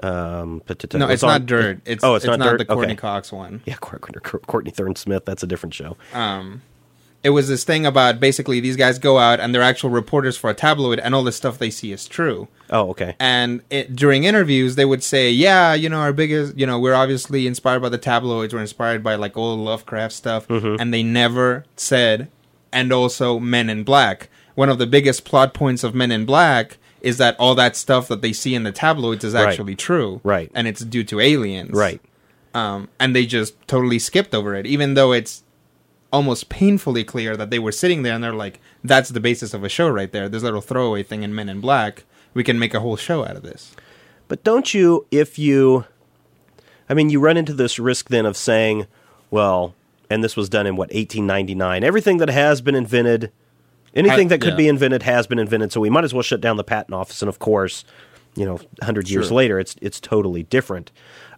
um, 0.03 0.61
no 0.93 1.09
it's 1.09 1.23
not 1.23 1.45
dirt 1.45 1.81
it's 1.85 2.03
oh, 2.03 2.15
it's, 2.15 2.25
not, 2.25 2.39
dirt. 2.39 2.59
the 2.59 2.65
courteney 2.65 2.95
cox 2.95 3.31
one 3.31 3.61
Yeah, 3.65 3.75
Courtney, 3.75 4.19
Courtney 4.21 4.71
Thorne 4.71 4.95
Smith. 4.95 5.25
That's 5.25 5.41
a 5.41 5.47
different 5.47 5.73
show. 5.73 5.97
um 6.13 6.61
it 7.23 7.31
was 7.31 7.47
this 7.47 7.63
thing 7.63 7.85
about 7.85 8.19
basically 8.19 8.59
these 8.59 8.77
guys 8.77 8.99
go 8.99 9.17
out 9.17 9.39
and 9.39 9.53
they're 9.53 9.61
actual 9.61 9.89
reporters 9.89 10.37
for 10.37 10.49
a 10.49 10.53
tabloid, 10.53 10.99
and 10.99 11.15
all 11.15 11.23
the 11.23 11.31
stuff 11.31 11.57
they 11.57 11.69
see 11.69 11.91
is 11.91 12.07
true. 12.07 12.47
Oh, 12.69 12.89
okay. 12.91 13.15
And 13.19 13.61
it, 13.69 13.95
during 13.95 14.23
interviews, 14.23 14.75
they 14.75 14.85
would 14.85 15.03
say, 15.03 15.29
"Yeah, 15.31 15.73
you 15.73 15.89
know, 15.89 15.99
our 15.99 16.13
biggest, 16.13 16.57
you 16.57 16.65
know, 16.65 16.79
we're 16.79 16.93
obviously 16.93 17.47
inspired 17.47 17.81
by 17.81 17.89
the 17.89 17.97
tabloids. 17.97 18.53
We're 18.53 18.61
inspired 18.61 19.03
by 19.03 19.15
like 19.15 19.35
old 19.35 19.59
Lovecraft 19.59 20.13
stuff." 20.13 20.47
Mm-hmm. 20.47 20.79
And 20.79 20.93
they 20.93 21.03
never 21.03 21.65
said, 21.75 22.29
"And 22.71 22.93
also 22.93 23.39
Men 23.39 23.69
in 23.69 23.83
Black." 23.83 24.29
One 24.55 24.69
of 24.69 24.77
the 24.77 24.87
biggest 24.87 25.25
plot 25.25 25.53
points 25.53 25.83
of 25.83 25.93
Men 25.93 26.11
in 26.11 26.25
Black 26.25 26.77
is 27.07 27.17
that 27.17 27.35
all 27.39 27.55
that 27.55 27.75
stuff 27.75 28.07
that 28.09 28.21
they 28.21 28.33
see 28.33 28.53
in 28.53 28.63
the 28.63 28.71
tabloids 28.71 29.23
is 29.23 29.33
Right. 29.33 29.47
actually 29.47 29.75
true, 29.75 30.19
Right. 30.23 30.51
And 30.53 30.67
it's 30.67 30.81
due 30.83 31.03
to 31.05 31.19
aliens, 31.19 31.71
Right. 31.73 32.01
um, 32.53 32.89
and 32.99 33.15
they 33.15 33.25
just 33.25 33.53
totally 33.67 33.99
skipped 33.99 34.33
over 34.35 34.53
it, 34.55 34.65
even 34.65 34.93
though 34.95 35.11
it's 35.13 35.43
almost 36.11 36.49
painfully 36.49 37.03
clear 37.03 37.35
that 37.37 37.49
they 37.49 37.59
were 37.59 37.71
sitting 37.71 38.03
there 38.03 38.13
and 38.15 38.23
they're 38.23 38.33
like, 38.45 38.59
"That's 38.83 39.09
the 39.09 39.19
basis 39.19 39.53
of 39.53 39.63
a 39.63 39.69
show 39.69 39.89
right 39.89 40.11
there." 40.11 40.27
This 40.29 40.43
little 40.43 40.61
throwaway 40.61 41.03
thing 41.03 41.23
in 41.23 41.33
Men 41.35 41.49
in 41.49 41.59
Black, 41.61 42.03
we 42.33 42.43
can 42.43 42.57
make 42.59 42.73
a 42.73 42.79
whole 42.79 42.95
show 42.97 43.23
out 43.25 43.35
of 43.35 43.43
this. 43.43 43.73
But 44.27 44.43
don't 44.43 44.73
you, 44.73 45.05
if 45.11 45.39
you, 45.39 45.85
I 46.89 46.93
mean, 46.93 47.09
you 47.09 47.19
run 47.19 47.37
into 47.37 47.53
this 47.53 47.79
risk 47.79 48.09
then 48.09 48.25
of 48.25 48.35
saying, 48.37 48.87
well, 49.31 49.73
and 50.09 50.23
this 50.23 50.35
was 50.37 50.47
done 50.49 50.65
in 50.67 50.75
what, 50.77 50.89
1899, 50.93 51.83
everything 51.83 52.17
that 52.17 52.29
has 52.29 52.61
been 52.61 52.75
invented, 52.75 53.31
anything 53.97 54.27
I- 54.27 54.29
that 54.29 54.41
could 54.41 54.51
yeah. 54.53 54.57
be 54.57 54.67
invented 54.67 55.03
has 55.03 55.27
been 55.27 55.39
invented, 55.39 55.71
so 55.71 55.81
we 55.81 55.89
might 55.89 56.03
as 56.03 56.13
well 56.13 56.23
shut 56.23 56.39
down 56.41 56.57
the 56.57 56.63
patent 56.63 56.93
office. 56.93 57.21
And 57.21 57.29
of 57.29 57.39
course, 57.39 57.83
you 58.35 58.45
know, 58.45 58.55
100 58.79 59.09
years 59.09 59.27
Sure. 59.27 59.35
later, 59.37 59.59
it's, 59.59 59.75
it's 59.81 59.99
totally 59.99 60.43
different. 60.43 60.91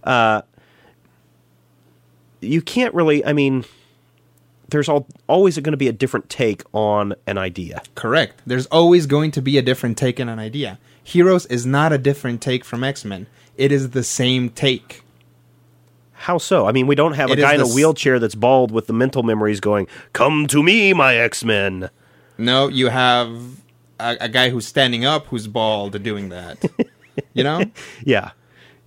Uh, 0.04 0.42
you 2.42 2.62
can't 2.62 2.94
really, 2.94 3.26
I 3.26 3.34
mean, 3.34 3.66
there's 4.70 4.88
all, 4.88 5.08
always 5.28 5.58
going 5.58 5.72
to 5.74 5.78
be 5.78 5.88
a 5.88 5.94
different 5.94 6.30
take 6.30 6.64
on 6.74 7.16
an 7.28 7.38
idea. 7.38 7.82
Correct. 7.96 8.42
There's 8.46 8.66
always 8.68 9.06
going 9.08 9.32
to 9.32 9.42
be 9.42 9.58
a 9.58 9.62
different 9.62 9.98
take 9.98 10.20
on 10.20 10.30
an 10.30 10.40
idea. 10.40 10.80
Heroes 11.04 11.46
is 11.48 11.66
not 11.66 11.92
a 11.92 11.98
different 11.98 12.42
take 12.42 12.64
from 12.64 12.84
X 12.84 13.04
Men. 13.04 13.28
It 13.58 13.72
is 13.72 13.90
the 13.92 14.04
same 14.04 14.50
take. 14.50 15.04
How 16.14 16.38
so? 16.38 16.68
I 16.68 16.72
mean, 16.72 16.86
we 16.86 16.96
don't 16.96 17.14
have 17.14 17.30
a 17.30 17.34
It 17.34 17.38
guy 17.40 17.56
in 17.56 17.62
a 17.62 17.68
wheelchair 17.68 18.20
that's 18.20 18.36
bald 18.36 18.72
with 18.72 18.88
the 18.88 18.94
mental 18.94 19.24
memories 19.24 19.60
going, 19.60 19.88
"Come 20.14 20.48
to 20.48 20.62
me, 20.62 20.94
my 20.94 21.16
X 21.16 21.44
Men." 21.44 21.90
No, 22.40 22.68
you 22.70 22.88
have 22.88 23.30
a, 24.00 24.18
a 24.22 24.30
guy 24.30 24.50
who's 24.50 24.66
standing 24.66 25.06
up 25.06 25.28
who's 25.28 25.48
bald 25.48 26.02
doing 26.02 26.30
that. 26.30 26.58
you 27.34 27.44
know, 27.44 27.64
Yeah, 28.04 28.32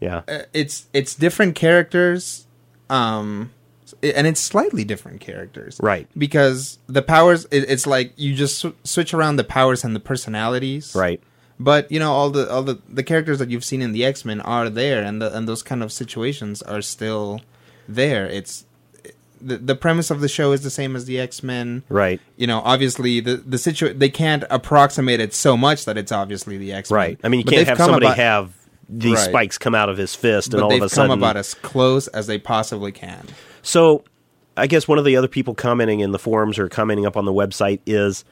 yeah, 0.01 0.23
Uh, 0.27 0.41
it's 0.53 0.87
it's 0.93 1.15
different 1.15 1.55
characters, 1.55 2.47
um, 2.91 3.51
and 4.03 4.27
it's 4.27 4.41
slightly 4.41 4.85
different 4.85 5.21
characters, 5.21 5.79
Right. 5.83 6.09
Because 6.17 6.79
the 6.89 7.03
powers, 7.03 7.45
it, 7.51 7.71
it's 7.71 7.87
like 7.87 8.13
you 8.17 8.35
just 8.35 8.59
sw- 8.59 8.75
switch 8.85 9.15
around 9.15 9.37
the 9.37 9.45
powers 9.45 9.85
and 9.85 9.95
the 9.95 10.01
personalities, 10.01 10.95
right. 10.95 11.21
But 11.61 11.93
you 11.93 12.01
know, 12.01 12.11
all 12.13 12.31
the 12.31 12.51
all 12.51 12.63
the, 12.65 12.81
the 12.89 13.05
characters 13.05 13.39
that 13.39 13.51
you've 13.51 13.65
seen 13.65 13.83
in 13.83 13.93
the 13.93 14.05
X 14.05 14.25
Men 14.25 14.41
are 14.41 14.69
there, 14.69 15.05
and 15.05 15.23
the, 15.23 15.37
and 15.37 15.47
those 15.47 15.63
kind 15.63 15.83
of 15.83 15.93
situations 15.93 16.63
are 16.63 16.83
still 16.83 17.41
there. 17.87 18.27
It's 18.27 18.65
the 19.45 19.57
the 19.59 19.75
premise 19.75 20.11
of 20.11 20.21
the 20.21 20.29
show 20.29 20.53
is 20.53 20.63
the 20.63 20.71
same 20.71 20.95
as 20.97 21.05
the 21.07 21.19
X 21.19 21.43
Men. 21.43 21.83
Right. 21.89 22.21
You 22.37 22.47
know, 22.47 22.61
obviously 22.65 23.21
the 23.21 23.37
the 23.37 23.59
situ 23.59 23.93
they 23.93 24.09
can't 24.11 24.45
approximate 24.51 25.21
it 25.21 25.35
so 25.35 25.57
much 25.57 25.85
that 25.85 25.99
it's 25.99 26.13
obviously 26.13 26.59
the 26.59 26.73
X 26.73 26.91
Men. 26.91 26.97
Right. 26.97 27.21
I 27.25 27.29
mean, 27.29 27.41
you 27.41 27.45
can't 27.47 27.69
have 27.69 27.79
somebody 27.79 28.07
have 28.07 28.53
these 28.89 29.15
Right. 29.15 29.29
spikes 29.29 29.59
come 29.59 29.75
out 29.75 29.89
of 29.89 29.97
his 29.97 30.15
fist 30.15 30.53
and 30.53 30.63
all 30.63 30.73
of 30.75 30.83
a 30.83 30.89
sudden, 30.89 31.11
come 31.11 31.19
about 31.19 31.37
as 31.37 31.55
close 31.55 32.09
as 32.09 32.27
they 32.27 32.39
possibly 32.39 32.93
can. 32.93 33.27
So, 33.63 34.05
I 34.57 34.67
guess 34.67 34.87
one 34.87 34.99
of 34.99 35.05
the 35.07 35.17
other 35.17 35.29
people 35.29 35.55
commenting 35.55 36.01
in 36.01 36.13
the 36.13 36.19
forums 36.19 36.59
or 36.59 36.69
commenting 36.69 37.07
up 37.07 37.17
on 37.17 37.25
the 37.25 37.33
website 37.33 37.81
is, 37.87 38.25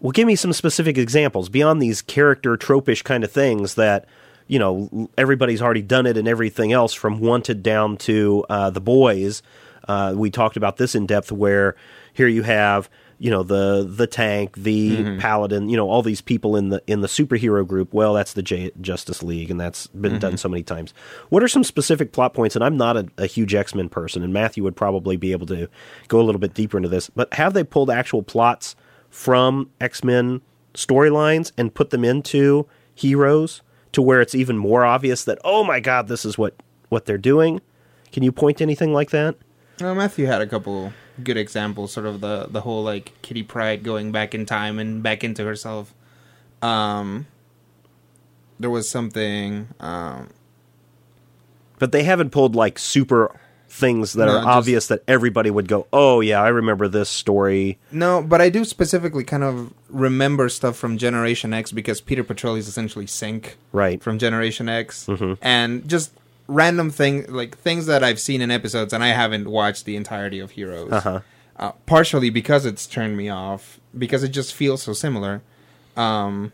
well, 0.00 0.10
give 0.10 0.26
me 0.26 0.34
some 0.34 0.52
specific 0.52 0.98
examples 0.98 1.48
beyond 1.48 1.80
these 1.80 2.02
character 2.02 2.56
tropish 2.56 3.04
kind 3.04 3.22
of 3.22 3.30
things 3.30 3.74
that, 3.76 4.06
you 4.48 4.58
know, 4.58 5.08
everybody's 5.16 5.62
already 5.62 5.82
done 5.82 6.06
it 6.06 6.16
and 6.16 6.26
everything 6.26 6.72
else 6.72 6.92
from 6.92 7.20
Wanted 7.20 7.62
down 7.62 7.96
to 7.98 8.44
uh, 8.50 8.70
The 8.70 8.80
Boys. 8.80 9.42
Uh, 9.88 10.14
we 10.16 10.30
talked 10.30 10.56
about 10.56 10.76
this 10.76 10.94
in 10.94 11.06
depth 11.06 11.30
where 11.32 11.76
here 12.12 12.28
you 12.28 12.42
have, 12.42 12.88
you 13.18 13.30
know, 13.30 13.42
the 13.42 13.86
the 13.88 14.06
tank, 14.06 14.56
the 14.56 15.18
paladin, 15.18 15.68
you 15.68 15.76
know, 15.76 15.88
all 15.88 16.02
these 16.02 16.20
people 16.20 16.56
in 16.56 16.70
the 16.70 16.82
in 16.86 17.00
the 17.00 17.06
superhero 17.06 17.66
group. 17.66 17.92
Well, 17.94 18.14
that's 18.14 18.32
the 18.32 18.42
J- 18.42 18.72
Justice 18.80 19.22
League, 19.22 19.50
and 19.50 19.60
that's 19.60 19.86
been 19.88 20.18
done 20.18 20.36
so 20.36 20.48
many 20.48 20.62
times. 20.62 20.92
What 21.28 21.42
are 21.42 21.48
some 21.48 21.64
specific 21.64 22.12
plot 22.12 22.34
points? 22.34 22.56
And 22.56 22.64
I'm 22.64 22.76
not 22.76 22.96
a, 22.96 23.06
a 23.18 23.26
huge 23.26 23.54
X 23.54 23.74
Men 23.74 23.88
person, 23.88 24.22
and 24.22 24.32
Matthew 24.32 24.62
would 24.64 24.76
probably 24.76 25.16
be 25.16 25.32
able 25.32 25.46
to 25.46 25.68
go 26.08 26.20
a 26.20 26.22
little 26.24 26.40
bit 26.40 26.54
deeper 26.54 26.76
into 26.76 26.88
this. 26.88 27.08
But 27.10 27.32
have 27.34 27.54
they 27.54 27.64
pulled 27.64 27.90
actual 27.90 28.22
plots 28.22 28.74
from 29.10 29.70
X 29.80 30.02
Men 30.02 30.40
storylines 30.74 31.52
and 31.56 31.72
put 31.72 31.90
them 31.90 32.04
into 32.04 32.66
Heroes 32.94 33.62
to 33.92 34.02
where 34.02 34.20
it's 34.20 34.34
even 34.34 34.58
more 34.58 34.84
obvious 34.84 35.24
that 35.24 35.38
oh 35.44 35.64
my 35.64 35.78
god, 35.80 36.08
this 36.08 36.24
is 36.24 36.36
what 36.36 36.54
what 36.88 37.06
they're 37.06 37.16
doing? 37.18 37.60
Can 38.12 38.22
you 38.22 38.32
point 38.32 38.58
to 38.58 38.64
anything 38.64 38.92
like 38.92 39.10
that? 39.10 39.36
Well, 39.80 39.94
Matthew 39.94 40.26
had 40.26 40.40
a 40.40 40.46
couple 40.46 40.92
good 41.22 41.36
examples, 41.36 41.92
sort 41.92 42.06
of 42.06 42.20
the 42.20 42.46
the 42.48 42.60
whole 42.62 42.82
like 42.84 43.12
Kitty 43.22 43.42
Pryde 43.42 43.82
going 43.82 44.12
back 44.12 44.34
in 44.34 44.46
time 44.46 44.78
and 44.78 45.02
back 45.02 45.24
into 45.24 45.44
herself. 45.44 45.92
Um, 46.62 47.26
there 48.60 48.70
was 48.70 48.88
something. 48.88 49.68
Um, 49.80 50.28
But 51.78 51.90
they 51.92 52.04
haven't 52.04 52.30
pulled 52.30 52.54
like 52.54 52.78
super 52.78 53.34
things 53.68 54.12
that 54.12 54.26
No, 54.26 54.32
are 54.32 54.38
just- 54.38 54.46
obvious 54.46 54.86
that 54.86 55.02
everybody 55.08 55.50
would 55.50 55.66
go, 55.66 55.88
"Oh 55.92 56.20
yeah, 56.20 56.40
I 56.40 56.48
remember 56.48 56.86
this 56.86 57.08
story." 57.10 57.78
no, 57.90 58.22
but 58.22 58.40
I 58.40 58.48
do 58.48 58.64
specifically 58.64 59.24
kind 59.24 59.42
of 59.42 59.74
remember 59.90 60.48
stuff 60.48 60.76
from 60.76 60.96
Generation 60.96 61.52
X 61.52 61.72
because 61.72 62.00
Peter 62.00 62.22
Petrelli 62.22 62.58
is 62.60 62.68
essentially 62.68 63.06
Synch 63.06 63.54
Right. 63.72 64.00
from 64.00 64.18
Generation 64.20 64.68
X, 64.68 65.08
and 65.42 65.88
just 65.88 66.12
random 66.46 66.90
thing 66.90 67.24
like 67.28 67.56
things 67.58 67.86
that 67.86 68.02
I've 68.04 68.20
seen 68.20 68.40
in 68.40 68.50
episodes, 68.50 68.92
and 68.92 69.02
I 69.02 69.08
haven't 69.08 69.48
watched 69.48 69.84
the 69.84 69.96
entirety 69.96 70.38
of 70.40 70.52
Heroes. 70.52 70.92
Uh-huh. 70.92 71.20
Uh, 71.56 71.72
partially 71.86 72.30
because 72.30 72.66
it's 72.66 72.84
turned 72.86 73.16
me 73.16 73.28
off 73.28 73.78
because 73.96 74.24
it 74.24 74.30
just 74.30 74.52
feels 74.52 74.82
so 74.82 74.92
similar. 74.92 75.40
Um, 75.96 76.52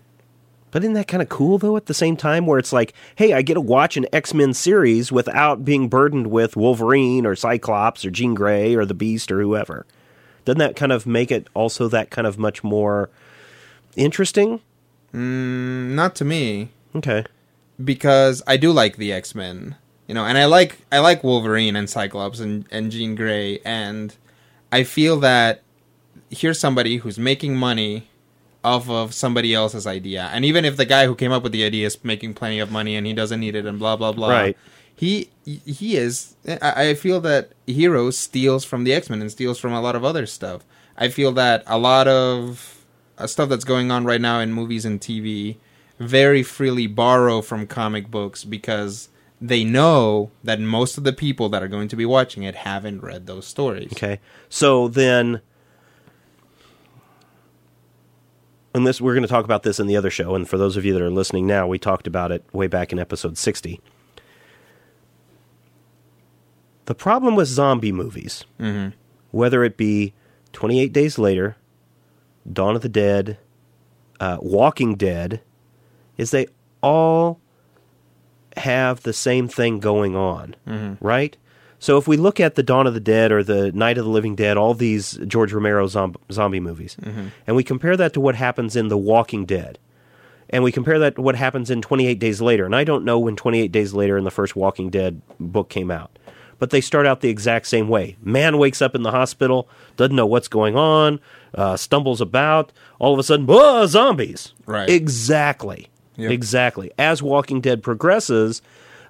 But 0.73 0.83
isn't 0.83 0.93
that 0.93 1.09
kind 1.09 1.23
of 1.23 1.31
cool 1.31 1.57
though 1.57 1.77
at 1.79 1.87
the 1.87 1.95
same 1.95 2.17
time 2.19 2.47
where 2.47 2.59
it's 2.59 2.73
like, 2.73 2.93
hey, 3.17 3.33
I 3.33 3.41
get 3.41 3.55
to 3.55 3.63
watch 3.63 3.97
an 3.97 4.07
X-Men 4.13 4.53
series 4.53 5.11
without 5.11 5.65
being 5.65 5.89
burdened 5.89 6.27
with 6.27 6.55
Wolverine 6.55 7.25
or 7.25 7.35
Cyclops 7.35 8.05
or 8.05 8.11
Jean 8.11 8.35
Grey 8.35 8.75
or 8.75 8.85
the 8.85 8.93
Beast 8.95 9.33
or 9.33 9.41
whoever. 9.41 9.87
Doesn't 10.45 10.59
that 10.59 10.77
kind 10.77 10.93
of 10.93 11.07
make 11.07 11.31
it 11.31 11.49
also 11.55 11.89
that 11.89 12.11
kind 12.11 12.27
of 12.27 12.39
much 12.39 12.63
more 12.63 13.09
interesting? 13.97 14.61
mm, 15.15 15.91
not 15.95 16.15
to 16.17 16.25
me. 16.25 16.69
Okay. 16.95 17.25
because 17.83 18.43
I 18.47 18.57
do 18.59 18.71
like 18.71 18.97
the 18.97 19.13
X 19.13 19.35
Men, 19.35 19.77
you 20.11 20.15
know, 20.15 20.25
and 20.25 20.37
I 20.37 20.47
like 20.47 20.77
I 20.91 20.99
like 20.99 21.23
Wolverine 21.23 21.77
and 21.77 21.89
Cyclops 21.89 22.41
and 22.41 22.65
and 22.73 22.91
Jean 22.91 23.15
Grey, 23.15 23.61
and 23.65 24.13
I 24.73 24.83
feel 24.83 25.21
that 25.21 25.63
here's 26.31 26.59
somebody 26.59 26.97
who's 26.97 27.17
making 27.17 27.57
money 27.57 28.09
off 28.65 28.91
of 28.91 29.15
somebody 29.15 29.55
else's 29.55 29.87
idea, 29.87 30.29
and 30.33 30.45
even 30.45 30.65
if 30.65 30.77
the 30.77 30.85
guy 30.85 31.07
who 31.07 31.15
came 31.15 31.31
up 31.31 31.45
with 31.45 31.53
the 31.53 31.63
idea 31.63 31.87
is 31.87 32.03
making 32.03 32.35
plenty 32.35 32.59
of 32.59 32.73
money 32.73 32.97
and 32.97 33.07
he 33.07 33.13
doesn't 33.13 33.39
need 33.39 33.55
it 33.55 33.67
and 33.67 33.79
blah 33.79 33.95
blah 33.95 34.11
blah, 34.11 34.31
Right. 34.31 34.59
He 34.97 35.31
he 35.45 35.97
is. 35.97 36.35
I 36.61 36.95
feel 36.95 37.21
that 37.21 37.53
Heroes 37.69 38.19
steals 38.19 38.65
from 38.65 38.83
the 38.83 38.93
X 38.93 39.09
Men 39.11 39.21
and 39.21 39.31
steals 39.31 39.61
from 39.61 39.73
a 39.73 39.81
lot 39.81 39.95
of 39.95 40.05
other 40.05 40.27
stuff. 40.27 40.65
I 40.99 41.09
feel 41.09 41.31
that 41.35 41.63
a 41.69 41.79
lot 41.79 42.09
of 42.09 42.85
uh, 43.17 43.29
stuff 43.29 43.49
that's 43.49 43.63
going 43.63 43.93
on 43.93 44.05
right 44.05 44.21
now 44.21 44.41
in 44.41 44.53
movies 44.53 44.85
and 44.85 45.01
TV 45.01 45.59
very 46.01 46.43
freely 46.43 46.89
borrow 46.89 47.41
from 47.43 47.69
comic 47.69 48.11
books 48.11 48.43
because 48.43 49.09
they 49.41 49.65
know 49.65 50.31
that 50.45 50.61
most 50.61 50.99
of 50.99 51.05
the 51.05 51.13
people 51.13 51.49
that 51.49 51.63
are 51.63 51.69
going 51.69 51.89
to 51.89 51.97
be 51.97 52.05
watching 52.05 52.43
it 52.43 52.55
haven't 52.55 53.01
read 53.03 53.27
those 53.27 53.47
stories. 53.47 53.91
Okay. 53.93 54.21
So 54.49 54.87
then 54.89 55.41
and 58.75 58.87
this 58.87 59.01
we're 59.01 59.15
going 59.15 59.23
to 59.23 59.29
talk 59.29 59.45
about 59.45 59.63
this 59.63 59.81
in 59.81 59.87
the 59.87 59.97
other 59.97 60.11
show 60.11 60.35
and 60.35 60.49
for 60.49 60.57
those 60.59 60.77
of 60.77 60.85
you 60.85 60.93
that 60.93 61.03
are 61.03 61.11
listening 61.11 61.47
now, 61.47 61.67
we 61.67 61.79
talked 61.79 62.07
about 62.07 62.31
it 62.33 62.45
way 62.53 62.67
back 62.67 62.93
in 62.93 62.99
episode 62.99 63.37
60. 63.39 63.81
The 66.87 66.95
problem 66.95 67.37
with 67.37 67.49
zombie 67.49 67.93
movies, 67.93 68.45
Mhm. 68.59 68.93
whether 69.31 69.63
it 69.65 69.77
be 69.77 70.13
28 70.53 70.93
Days 70.93 71.19
Later, 71.19 71.57
Dawn 72.51 72.75
of 72.77 72.83
the 72.83 72.89
Dead, 72.89 73.39
uh, 74.19 74.39
Walking 74.41 74.97
Dead, 74.97 75.41
is 76.17 76.31
they 76.31 76.47
all 76.83 77.40
have 78.57 79.03
the 79.03 79.13
same 79.13 79.49
thing 79.49 79.79
going 79.81 80.17
on, 80.17 80.57
right? 81.01 81.37
So 81.79 81.97
if 81.97 82.07
we 82.07 82.17
look 82.19 82.41
at 82.41 82.57
the 82.57 82.63
Dawn 82.63 82.87
of 82.87 82.93
the 82.95 83.01
Dead 83.01 83.33
or 83.33 83.43
the 83.43 83.73
Night 83.73 83.97
of 83.97 84.05
the 84.05 84.11
Living 84.11 84.35
Dead, 84.35 84.57
all 84.59 84.75
these 84.75 85.19
George 85.27 85.53
Romero 85.53 85.87
zom- 85.87 86.17
zombie 86.31 86.61
movies, 86.61 86.97
and 87.47 87.57
we 87.57 87.65
compare 87.65 87.97
that 87.97 88.13
to 88.15 88.21
what 88.21 88.35
happens 88.35 88.77
in 88.77 88.89
The 88.89 88.99
Walking 88.99 89.47
Dead, 89.47 89.79
and 90.51 90.63
we 90.63 90.73
compare 90.73 90.99
that 90.99 91.15
to 91.15 91.23
what 91.23 91.37
happens 91.37 91.71
in 91.71 91.81
28 91.81 92.19
Days 92.19 92.43
Later, 92.43 92.67
and 92.67 92.77
I 92.77 92.85
don't 92.85 93.05
know 93.05 93.19
when 93.19 93.35
28 93.37 93.73
Days 93.73 93.95
Later 93.95 94.19
in 94.19 94.25
the 94.25 94.31
first 94.31 94.55
Walking 94.57 94.91
Dead 94.91 95.23
book 95.39 95.71
came 95.71 95.91
out, 95.91 96.19
but 96.59 96.69
they 96.69 96.83
start 96.83 97.07
out 97.07 97.23
the 97.23 97.31
exact 97.31 97.67
same 97.67 97.89
way. 97.89 98.17
Man 98.23 98.59
wakes 98.59 98.83
up 98.83 98.95
in 98.95 99.03
the 99.03 99.13
hospital, 99.13 99.67
doesn't 99.97 100.17
know 100.17 100.27
what's 100.27 100.49
going 100.49 100.77
on, 100.77 101.19
uh, 101.55 101.79
stumbles 101.79 102.21
about. 102.21 102.73
All 102.99 103.15
of 103.15 103.19
a 103.19 103.23
sudden, 103.23 103.47
zombies! 103.89 104.53
Right. 104.67 104.91
Exactly. 104.91 105.89
Yep. 106.17 106.31
Exactly. 106.31 106.91
As 106.99 107.23
Walking 107.23 107.61
Dead 107.61 107.83
progresses, 107.83 108.63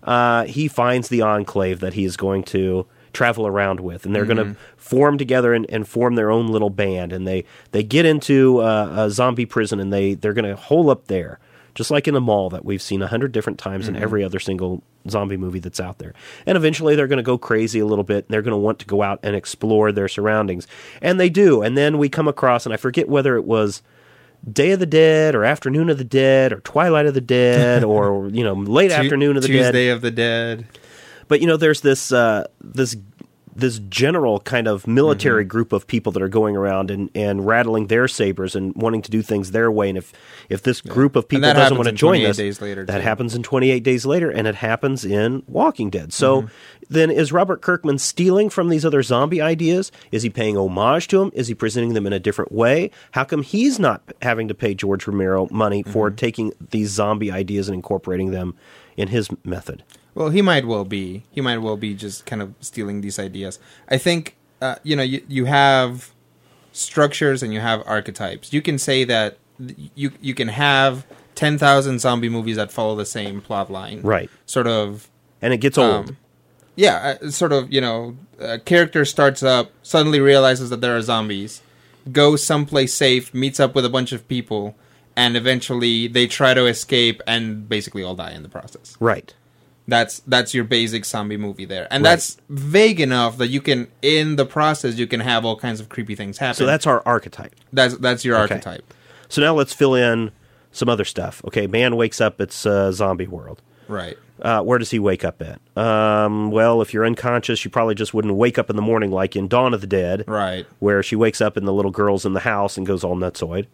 uh, 0.03 0.45
he 0.45 0.69
finds 0.69 1.09
the 1.09 1.23
enclave 1.23 1.81
that 1.81 1.95
he 1.95 2.05
is 2.05 2.17
going 2.17 2.43
to 2.45 2.87
travel 3.13 3.47
around 3.47 3.81
with, 3.81 4.07
and 4.07 4.15
they're 4.15 4.25
going 4.25 4.37
to 4.37 4.57
form 4.77 5.19
together 5.19 5.53
and, 5.53 5.67
and 5.69 5.89
form 5.89 6.15
their 6.15 6.31
own 6.31 6.49
little 6.49 6.71
band. 6.71 7.13
And 7.13 7.27
they 7.27 7.45
they 7.73 7.83
get 7.83 8.07
into 8.07 8.59
uh, 8.61 9.07
a 9.07 9.11
zombie 9.11 9.47
prison, 9.47 9.81
and 9.81 9.93
they 9.93 10.15
they're 10.15 10.33
going 10.33 10.45
to 10.45 10.57
hole 10.57 10.91
up 10.91 11.07
there, 11.09 11.39
just 11.75 11.91
like 11.91 12.07
in 12.07 12.15
the 12.15 12.21
mall 12.21 12.51
that 12.51 12.65
we've 12.65 12.81
seen 12.83 13.03
a 13.03 13.09
hundred 13.09 13.33
different 13.33 13.59
times 13.59 13.89
in 13.89 13.97
every 13.97 14.23
other 14.23 14.39
single 14.39 14.83
zombie 15.09 15.37
movie 15.37 15.59
that's 15.59 15.81
out 15.81 15.99
there. 15.99 16.15
And 16.47 16.57
eventually, 16.57 16.95
they're 16.95 17.09
going 17.09 17.17
to 17.17 17.23
go 17.25 17.37
crazy 17.37 17.81
a 17.81 17.87
little 17.87 18.05
bit, 18.05 18.27
and 18.27 18.29
they're 18.29 18.43
going 18.43 18.53
to 18.53 18.59
want 18.59 18.79
to 18.81 18.87
go 18.87 19.03
out 19.03 19.19
and 19.23 19.35
explore 19.35 19.91
their 19.91 20.09
surroundings, 20.09 20.69
and 21.03 21.19
they 21.19 21.31
do. 21.31 21.63
And 21.63 21.77
then 21.77 21.99
we 21.99 22.09
come 22.09 22.29
across, 22.29 22.65
and 22.65 22.73
I 22.73 22.77
forget 22.77 23.09
whether 23.09 23.37
it 23.37 23.45
was. 23.45 23.83
Day 24.51 24.71
of 24.73 24.81
the 24.81 24.87
Dead 24.87 25.35
or 25.35 25.45
Afternoon 25.45 25.91
of 25.91 25.99
the 25.99 26.05
Dead 26.05 26.53
or 26.53 26.61
Twilight 26.61 27.07
of 27.07 27.15
the 27.15 27.21
Dead 27.21 27.85
or 27.85 28.29
you 28.33 28.45
know 28.45 28.55
late 28.55 28.91
Afternoon 28.93 29.37
of 29.37 29.43
the 29.43 29.49
Tuesday 29.49 29.87
Dead. 29.89 29.97
of 29.97 30.01
the 30.03 30.11
Dead. 30.11 30.67
But 31.29 31.41
you 31.41 31.47
know 31.47 31.57
there's 31.57 31.81
this 31.83 32.11
uh, 32.13 32.47
this 32.61 32.97
this 33.55 33.79
general 33.89 34.41
kind 34.41 34.67
of 34.69 34.87
military 34.87 35.45
group 35.45 35.73
of 35.73 35.87
people 35.87 36.13
that 36.13 36.23
are 36.23 36.29
going 36.29 36.57
around 36.57 36.91
and, 36.91 37.11
and 37.15 37.47
rattling 37.47 37.89
their 37.89 38.07
sabers 38.09 38.55
and 38.55 38.75
wanting 38.75 39.03
to 39.03 39.11
do 39.11 39.23
things 39.23 39.51
their 39.51 39.71
way. 39.71 39.89
And 39.89 39.99
if 39.99 40.13
if 40.49 40.63
this 40.63 40.81
group 40.81 41.17
of 41.17 41.29
people 41.29 41.53
doesn't 41.53 41.77
want 41.77 41.89
to 41.89 41.95
join 41.95 42.25
us, 42.25 42.37
days 42.37 42.61
later, 42.61 42.85
that 42.85 42.99
too. 42.99 43.03
happens 43.03 43.35
in 43.35 43.43
28 43.43 43.83
days 43.83 44.07
later, 44.07 44.31
and 44.31 44.47
it 44.47 44.55
happens 44.57 45.05
in 45.05 45.43
Walking 45.47 45.91
Dead. 45.91 46.13
So 46.13 46.43
Mm-hmm. 46.43 46.49
then, 46.91 47.11
is 47.11 47.33
Robert 47.33 47.61
Kirkman 47.61 47.99
stealing 47.99 48.51
from 48.51 48.69
these 48.69 48.85
other 48.85 49.03
zombie 49.03 49.41
ideas? 49.41 49.91
Is 50.13 50.23
he 50.23 50.31
paying 50.31 50.57
homage 50.57 51.09
to 51.09 51.19
them? 51.19 51.31
Is 51.35 51.49
he 51.49 51.55
presenting 51.55 51.95
them 51.95 52.07
in 52.07 52.13
a 52.13 52.19
different 52.21 52.53
way? 52.53 52.91
How 53.13 53.25
come 53.25 53.43
he's 53.43 53.79
not 53.79 54.03
having 54.23 54.49
to 54.49 54.55
pay 54.55 54.75
George 54.75 55.07
Romero 55.07 55.49
money 55.51 55.83
for 55.83 56.09
Mm-hmm. 56.09 56.17
taking 56.17 56.53
these 56.71 56.91
zombie 56.91 57.31
ideas 57.31 57.69
and 57.69 57.75
incorporating 57.75 58.31
them 58.31 58.55
in 58.97 59.09
his 59.09 59.29
method? 59.45 59.83
Well, 60.15 60.31
he 60.31 60.43
might 60.43 60.67
well 60.67 60.85
be. 60.85 61.25
He 61.31 61.41
might 61.41 61.59
well 61.59 61.77
be 61.77 61.95
just 61.95 62.27
kind 62.27 62.43
of 62.43 62.55
stealing 62.61 63.01
these 63.01 63.19
ideas. 63.19 63.59
I 63.89 63.99
think 63.99 64.37
uh, 64.61 64.77
you 64.83 64.97
know 64.97 65.03
you 65.03 65.23
you 65.29 65.45
have 65.47 66.13
structures 66.73 67.43
and 67.43 67.53
you 67.53 67.61
have 67.61 67.83
archetypes. 67.87 68.53
You 68.53 68.63
can 68.63 68.79
say 68.79 69.05
that 69.05 69.39
you 69.95 70.13
you 70.21 70.35
can 70.35 70.49
have 70.49 71.07
ten 71.35 71.59
thousand 71.59 72.01
zombie 72.01 72.29
movies 72.29 72.57
that 72.57 72.73
follow 72.73 72.97
the 72.97 73.07
same 73.07 73.41
plot 73.41 73.71
line, 73.71 74.03
Right. 74.03 74.31
Sort 74.47 74.67
of 74.67 75.09
And 75.41 75.53
it 75.53 75.59
gets 75.59 75.79
old. 75.79 76.11
Um, 76.11 76.17
yeah, 76.77 77.17
uh, 77.21 77.31
sort 77.31 77.53
of, 77.53 77.71
you 77.73 77.81
know, 77.81 78.17
a 78.39 78.59
character 78.59 79.05
starts 79.05 79.43
up, 79.43 79.71
suddenly 79.83 80.21
realizes 80.21 80.71
that 80.71 80.81
there 80.81 80.97
are 80.97 81.03
zombies, 81.03 81.61
goes 82.11 82.43
someplace 82.43 82.95
safe, 82.95 83.35
meets 83.35 83.61
up 83.61 83.75
with 83.75 83.85
a 83.85 83.91
bunch 83.91 84.13
of 84.13 84.27
people, 84.29 84.75
and 85.17 85.37
eventually 85.37 86.07
they 86.09 86.27
try 86.27 86.55
to 86.55 86.67
escape 86.67 87.21
and 87.27 87.69
basically 87.69 88.03
all 88.03 88.15
die 88.15 88.33
in 88.33 88.43
the 88.43 88.49
process. 88.49 88.97
right. 89.01 89.35
That's 89.89 90.21
that's 90.21 90.55
your 90.55 90.63
basic 90.65 91.05
zombie 91.05 91.37
movie 91.37 91.65
there. 91.65 91.89
And 91.91 92.05
Right. 92.05 92.11
that's 92.11 92.37
vague 92.49 93.01
enough 93.01 93.39
that 93.39 93.49
you 93.49 93.61
can 93.61 93.89
in 94.03 94.37
the 94.37 94.47
process 94.47 94.97
you 94.97 95.09
can 95.09 95.19
have 95.19 95.45
all 95.45 95.57
kinds 95.57 95.81
of 95.81 95.89
creepy 95.89 96.15
things 96.15 96.39
happen. 96.39 96.55
So 96.55 96.67
that's 96.67 96.87
our 96.87 97.03
archetype. 97.05 97.55
that's 97.73 97.97
that's 97.97 98.25
your 98.25 98.37
Okay. 98.37 98.55
archetype. 98.55 98.85
So 99.29 99.41
now 99.43 99.53
let's 99.55 99.73
fill 99.73 99.95
in 99.97 100.31
some 100.71 100.89
other 100.89 101.05
stuff. 101.05 101.43
Okay, 101.47 101.67
man 101.67 101.97
wakes 101.97 102.21
up. 102.21 102.41
It's 102.41 102.65
a 102.67 102.93
zombie 102.93 103.27
world. 103.27 103.63
Right. 103.89 104.17
Uh, 104.41 104.61
where 104.63 104.79
does 104.79 104.91
he 104.91 105.01
wake 105.01 105.25
up 105.25 105.43
at? 105.43 105.61
Um, 105.83 106.53
well, 106.53 106.81
if 106.83 106.95
you're 106.95 107.05
unconscious, 107.05 107.65
you 107.65 107.71
probably 107.71 107.97
just 107.97 108.15
wouldn't 108.15 108.35
wake 108.35 108.59
up 108.59 108.71
in 108.71 108.77
the 108.77 108.83
morning 108.83 109.11
like 109.11 109.35
in 109.35 109.49
Dawn 109.49 109.75
of 109.75 109.81
the 109.81 109.87
Dead, 109.89 110.25
Right. 110.29 110.67
where 110.79 111.03
she 111.03 111.17
wakes 111.17 111.41
up 111.41 111.57
and 111.57 111.67
the 111.67 111.73
little 111.73 111.91
girl's 111.91 112.25
in 112.25 112.33
the 112.33 112.41
house 112.41 112.77
and 112.79 112.87
goes 112.87 113.03
all 113.03 113.17
nutsoid. 113.17 113.67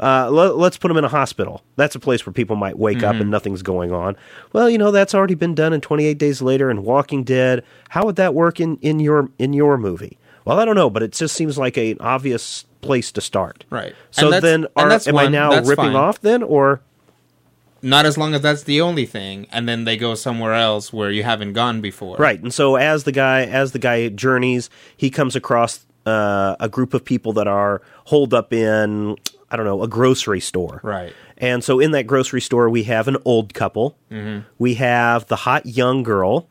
Uh, 0.00 0.28
le- 0.28 0.54
let's 0.54 0.76
put 0.76 0.88
them 0.88 0.96
in 0.96 1.04
a 1.04 1.08
hospital. 1.08 1.62
That's 1.76 1.94
a 1.94 2.00
place 2.00 2.26
where 2.26 2.32
people 2.32 2.56
might 2.56 2.78
wake 2.78 3.02
up 3.02 3.16
and 3.16 3.30
nothing's 3.30 3.62
going 3.62 3.92
on. 3.92 4.16
Well, 4.52 4.68
you 4.68 4.78
know 4.78 4.90
that's 4.90 5.14
already 5.14 5.34
been 5.34 5.54
done 5.54 5.72
in 5.72 5.80
28 5.80 6.18
Days 6.18 6.42
Later 6.42 6.70
and 6.70 6.84
Walking 6.84 7.24
Dead. 7.24 7.64
How 7.90 8.04
would 8.04 8.16
that 8.16 8.34
work 8.34 8.60
in, 8.60 8.76
in 8.78 9.00
your 9.00 9.30
in 9.38 9.52
your 9.52 9.78
movie? 9.78 10.18
Well, 10.44 10.58
I 10.58 10.64
don't 10.64 10.74
know, 10.74 10.90
but 10.90 11.02
it 11.02 11.12
just 11.12 11.34
seems 11.34 11.56
like 11.56 11.76
an 11.76 11.98
obvious 12.00 12.64
place 12.80 13.12
to 13.12 13.20
start. 13.20 13.64
Right. 13.70 13.94
So 14.10 14.40
then, 14.40 14.66
are, 14.76 14.90
am 14.90 15.16
I 15.16 15.28
now 15.28 15.52
ripping 15.60 15.76
fine. 15.76 15.94
off 15.96 16.20
then, 16.20 16.42
or 16.42 16.80
Not 17.80 18.06
as 18.06 18.18
long 18.18 18.34
as 18.34 18.40
that's 18.42 18.64
the 18.64 18.80
only 18.80 19.06
thing, 19.06 19.46
and 19.52 19.68
then 19.68 19.84
they 19.84 19.96
go 19.96 20.14
somewhere 20.14 20.54
else 20.54 20.92
where 20.92 21.10
you 21.10 21.22
haven't 21.22 21.52
gone 21.52 21.80
before. 21.80 22.16
Right, 22.16 22.40
and 22.40 22.52
so 22.52 22.76
as 22.76 23.04
the 23.04 23.12
guy 23.12 23.42
as 23.42 23.72
the 23.72 23.78
guy 23.78 24.08
journeys, 24.08 24.68
he 24.96 25.10
comes 25.10 25.36
across 25.36 25.86
uh, 26.06 26.56
a 26.58 26.68
group 26.68 26.94
of 26.94 27.04
people 27.04 27.32
that 27.34 27.46
are 27.46 27.80
holed 28.06 28.34
up 28.34 28.52
in 28.52 29.16
I 29.52 29.56
don't 29.56 29.66
know 29.66 29.82
a 29.82 29.88
grocery 29.88 30.40
store. 30.40 30.80
Right. 30.82 31.12
And 31.38 31.62
so 31.62 31.78
in 31.80 31.90
that 31.90 32.06
grocery 32.06 32.40
store, 32.40 32.68
we 32.70 32.84
have 32.84 33.06
an 33.08 33.16
old 33.24 33.52
couple. 33.52 33.96
Mm-hmm. 34.10 34.46
We 34.58 34.74
have 34.74 35.26
the 35.26 35.36
hot 35.36 35.66
young 35.66 36.02
girl. 36.02 36.48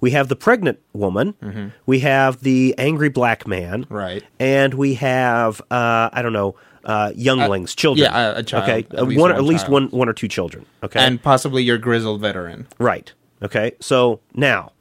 We 0.00 0.12
have 0.12 0.28
the 0.28 0.36
pregnant 0.36 0.78
woman. 0.92 1.72
We 1.86 2.00
have 2.00 2.40
the 2.42 2.74
angry 2.78 3.08
black 3.08 3.46
man. 3.46 3.84
Mm-hmm. 3.84 3.94
Right. 3.94 4.22
And 4.38 4.74
we 4.74 4.94
have 4.94 5.60
uh, 5.70 6.10
I 6.12 6.22
don't 6.22 6.32
know 6.32 6.54
uh, 6.84 7.12
younglings, 7.16 7.74
children. 7.74 8.04
yeah, 8.04 8.32
a- 8.34 8.38
a 8.40 8.42
child, 8.42 8.64
Okay, 8.64 8.86
at 8.90 8.98
Uh, 8.98 9.04
least 9.04 9.20
one 9.20 9.30
one 9.30 9.38
at 9.38 9.44
least 9.44 9.68
one 9.70 9.88
one 9.88 10.08
or 10.08 10.12
two 10.12 10.28
children. 10.28 10.66
Okay, 10.82 11.00
And 11.00 11.20
possibly 11.22 11.62
your 11.62 11.78
grizzled 11.78 12.20
veteran. 12.20 12.66
Right. 12.78 13.10
Okay. 13.42 13.72
So 13.80 14.20
now 14.34 14.72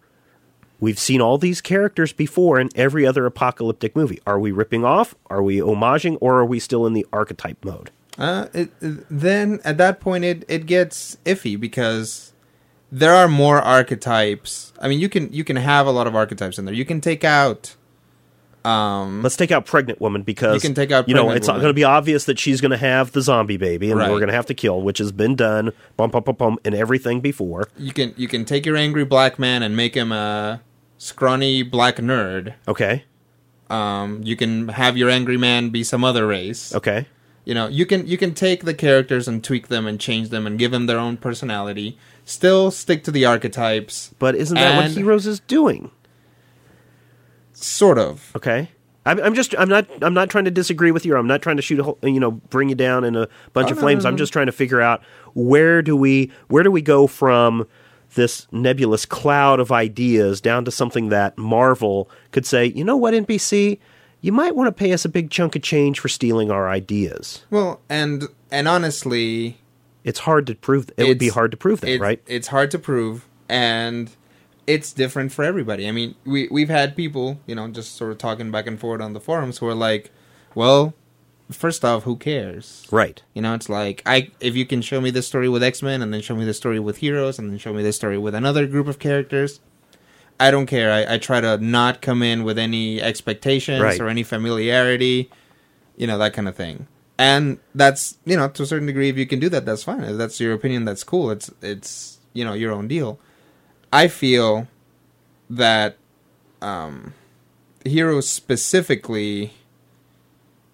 we've 0.79 0.99
seen 0.99 1.21
all 1.21 1.37
these 1.37 1.61
characters 1.61 2.13
before 2.13 2.59
in 2.59 2.69
every 2.75 3.05
other 3.05 3.25
apocalyptic 3.25 3.95
movie. 3.95 4.19
Are 4.25 4.39
we 4.39 4.51
ripping 4.51 4.83
off? 4.85 5.15
Are 5.27 5.41
we 5.41 5.57
homaging? 5.57 6.17
Or 6.21 6.39
are 6.39 6.45
we 6.45 6.59
still 6.59 6.85
in 6.85 6.93
the 6.93 7.05
archetype 7.11 7.63
mode? 7.63 7.91
Uh, 8.17 8.47
it, 8.53 8.69
then 8.79 9.59
at 9.63 9.77
that 9.77 9.99
point 9.99 10.23
it, 10.23 10.45
it 10.47 10.65
gets 10.65 11.17
iffy 11.25 11.59
because 11.59 12.33
there 12.91 13.15
are 13.15 13.27
more 13.27 13.59
archetypes. 13.59 14.71
I 14.79 14.87
mean, 14.87 14.99
you 14.99 15.09
can 15.09 15.33
you 15.33 15.43
can 15.43 15.55
have 15.55 15.87
a 15.87 15.91
lot 15.91 16.05
of 16.05 16.15
archetypes 16.15 16.59
in 16.59 16.65
there. 16.65 16.75
You 16.75 16.85
can 16.85 17.01
take 17.01 17.23
out. 17.23 17.75
Um, 18.65 19.21
Let's 19.21 19.35
take 19.35 19.51
out 19.51 19.65
pregnant 19.65 19.99
woman 19.99 20.21
because 20.23 20.55
You 20.55 20.67
can 20.67 20.73
take 20.73 20.91
out 20.91 21.09
You 21.09 21.15
know, 21.15 21.31
it's 21.31 21.47
going 21.47 21.61
to 21.61 21.73
be 21.73 21.83
obvious 21.83 22.25
that 22.25 22.39
she's 22.39 22.61
going 22.61 22.71
to 22.71 22.77
have 22.77 23.11
the 23.11 23.21
zombie 23.21 23.57
baby, 23.57 23.91
and 23.91 23.99
Right. 23.99 24.09
we're 24.09 24.19
going 24.19 24.29
to 24.29 24.35
have 24.35 24.45
to 24.47 24.53
kill, 24.53 24.81
which 24.81 24.99
has 24.99 25.11
been 25.11 25.35
done, 25.35 25.71
bum 25.97 26.11
bum 26.11 26.23
bum 26.23 26.35
bum, 26.35 26.59
in 26.63 26.73
everything 26.73 27.19
before. 27.19 27.67
you 27.77 27.91
can 27.91 28.13
you 28.15 28.27
can 28.27 28.45
take 28.45 28.65
your 28.65 28.77
angry 28.77 29.03
black 29.05 29.37
man 29.37 29.63
and 29.63 29.75
make 29.75 29.95
him 29.95 30.11
a 30.11 30.61
scrawny 30.97 31.63
black 31.63 31.97
nerd. 31.97 32.53
Okay. 32.67 33.03
Um, 33.69 34.21
you 34.23 34.35
can 34.35 34.69
have 34.69 34.97
your 34.97 35.09
angry 35.09 35.37
man 35.37 35.69
be 35.69 35.83
some 35.83 36.03
other 36.03 36.27
race. 36.27 36.73
Okay. 36.75 37.07
You 37.45 37.53
know, 37.53 37.67
you 37.67 37.85
can 37.85 38.07
you 38.07 38.17
can 38.17 38.33
take 38.33 38.63
the 38.63 38.73
characters 38.73 39.27
and 39.27 39.43
tweak 39.43 39.67
them 39.67 39.85
and 39.87 39.99
change 39.99 40.29
them 40.29 40.47
and 40.47 40.57
give 40.57 40.71
them 40.71 40.85
their 40.85 40.97
own 40.99 41.17
personality. 41.17 41.97
Still 42.23 42.71
stick 42.71 43.03
to 43.03 43.11
the 43.11 43.25
archetypes, 43.25 44.11
But 44.19 44.35
isn't 44.35 44.55
that 44.55 44.77
what 44.77 44.91
Heroes 44.91 45.27
is 45.27 45.41
doing? 45.41 45.91
Sort 47.65 47.97
of. 47.97 48.31
Okay. 48.35 48.69
I'm, 49.05 49.19
I'm 49.19 49.33
just 49.35 49.53
I'm 49.57 49.67
not 49.67 49.85
I'm 50.01 50.13
not 50.13 50.29
trying 50.29 50.45
to 50.45 50.51
disagree 50.51 50.91
with 50.91 51.05
you. 51.05 51.17
I'm 51.17 51.27
not 51.27 51.41
trying 51.41 51.57
to 51.57 51.61
shoot 51.61 51.79
a 51.79 51.83
hole, 51.83 51.99
you 52.03 52.19
know 52.19 52.31
bring 52.31 52.69
you 52.69 52.75
down 52.75 53.03
in 53.03 53.15
a 53.15 53.27
bunch 53.51 53.69
of 53.69 53.77
flames. 53.77 54.05
I'm 54.05 54.13
um. 54.13 54.17
just 54.17 54.31
trying 54.31 54.45
to 54.45 54.51
figure 54.53 54.79
out 54.81 55.03
where 55.33 55.81
do 55.81 55.95
we 55.97 56.31
where 56.47 56.63
do 56.63 56.71
we 56.71 56.81
go 56.81 57.07
from 57.07 57.67
this 58.15 58.47
nebulous 58.51 59.05
cloud 59.05 59.59
of 59.59 59.71
ideas 59.71 60.39
down 60.39 60.63
to 60.65 60.71
something 60.71 61.09
that 61.09 61.37
Marvel 61.37 62.09
could 62.31 62.45
say, 62.45 62.67
you 62.67 62.83
know 62.83 62.95
what, 62.95 63.13
NBC, 63.13 63.79
you 64.21 64.31
might 64.31 64.55
want 64.55 64.67
to 64.67 64.71
pay 64.71 64.93
us 64.93 65.03
a 65.03 65.09
big 65.09 65.31
chunk 65.31 65.55
of 65.55 65.63
change 65.63 65.99
for 65.99 66.07
stealing 66.07 66.51
our 66.51 66.69
ideas. 66.69 67.43
Well, 67.49 67.81
and 67.89 68.25
and 68.51 68.67
honestly, 68.67 69.57
It's 70.05 70.19
hard 70.19 70.47
to 70.47 70.55
prove. 70.55 70.89
It 70.95 71.07
would 71.07 71.17
be 71.17 71.25
It's- 71.25 71.33
hard 71.33 71.51
to 71.51 71.57
prove 71.57 71.81
that, 71.81 71.89
it's, 71.89 72.01
right? 72.01 72.21
It's 72.27 72.47
hard 72.47 72.71
to 72.71 72.79
prove, 72.79 73.25
and 73.49 74.11
it's 74.67 74.93
different 74.93 75.31
for 75.31 75.43
everybody. 75.43 75.87
I 75.87 75.91
mean, 75.91 76.15
we 76.25 76.47
we've 76.51 76.69
had 76.69 76.95
people, 76.95 77.39
you 77.45 77.55
know, 77.55 77.67
just 77.69 77.95
sort 77.95 78.11
of 78.11 78.17
talking 78.17 78.51
back 78.51 78.67
and 78.67 78.79
forth 78.79 79.01
on 79.01 79.13
the 79.13 79.19
forums 79.19 79.57
who 79.57 79.67
are 79.67 79.75
like, 79.75 80.11
"Well, 80.55 80.93
first 81.51 81.83
off, 81.83 82.03
who 82.03 82.15
cares?" 82.15 82.87
Right. 82.91 83.21
You 83.33 83.41
know, 83.41 83.53
it's 83.53 83.69
like 83.69 84.01
I 84.05 84.31
if 84.39 84.55
you 84.55 84.65
can 84.65 84.81
show 84.81 85.01
me 85.01 85.09
this 85.11 85.27
story 85.27 85.49
with 85.49 85.63
X 85.63 85.81
Men, 85.81 86.01
and 86.01 86.13
then 86.13 86.21
show 86.21 86.35
me 86.35 86.45
this 86.45 86.57
story 86.57 86.79
with 86.79 86.97
Heroes, 86.97 87.37
and 87.39 87.49
then 87.51 87.57
show 87.57 87.73
me 87.73 87.83
this 87.83 87.95
story 87.95 88.17
with 88.17 88.35
another 88.35 88.65
group 88.67 88.87
of 88.87 88.99
characters. 88.99 89.59
I 90.39 90.49
don't 90.49 90.65
care. 90.65 90.91
I, 90.91 91.15
I 91.15 91.17
try 91.19 91.41
to 91.41 91.57
not 91.57 92.01
come 92.01 92.23
in 92.23 92.43
with 92.43 92.57
any 92.57 93.01
expectations 93.01 93.81
Right. 93.81 93.99
or 94.01 94.07
any 94.09 94.23
familiarity, 94.23 95.29
you 95.95 96.07
know, 96.07 96.17
that 96.17 96.33
kind 96.33 96.47
of 96.47 96.55
thing. 96.55 96.87
And 97.19 97.59
that's 97.75 98.17
you 98.25 98.35
know 98.35 98.49
to 98.49 98.63
a 98.63 98.65
certain 98.65 98.87
degree, 98.87 99.09
if 99.09 99.17
you 99.17 99.27
can 99.27 99.39
do 99.39 99.47
that, 99.49 99.65
that's 99.65 99.83
fine. 99.83 100.03
If 100.03 100.17
that's 100.17 100.39
your 100.39 100.53
opinion, 100.53 100.85
that's 100.85 101.03
cool. 101.03 101.29
It's 101.29 101.51
it's 101.61 102.17
you 102.33 102.43
know 102.43 102.53
your 102.53 102.71
own 102.71 102.87
deal. 102.87 103.19
I 103.93 104.07
feel 104.07 104.67
that 105.49 105.97
um, 106.61 107.13
Heroes 107.85 108.27
specifically 108.27 109.53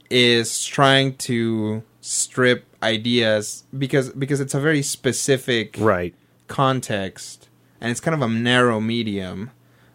is 0.10 0.64
trying 0.66 1.16
to 1.18 1.84
strip 2.02 2.66
ideas 2.82 3.66
because 3.78 4.10
because 4.12 4.40
it's 4.40 4.54
a 4.54 4.60
very 4.60 4.82
specific 4.82 5.76
Right. 5.78 6.16
context 6.48 7.50
and 7.82 7.92
it's 7.92 8.00
kind 8.00 8.16
of 8.16 8.22
a 8.22 8.32
narrow 8.34 8.80
medium 8.80 9.52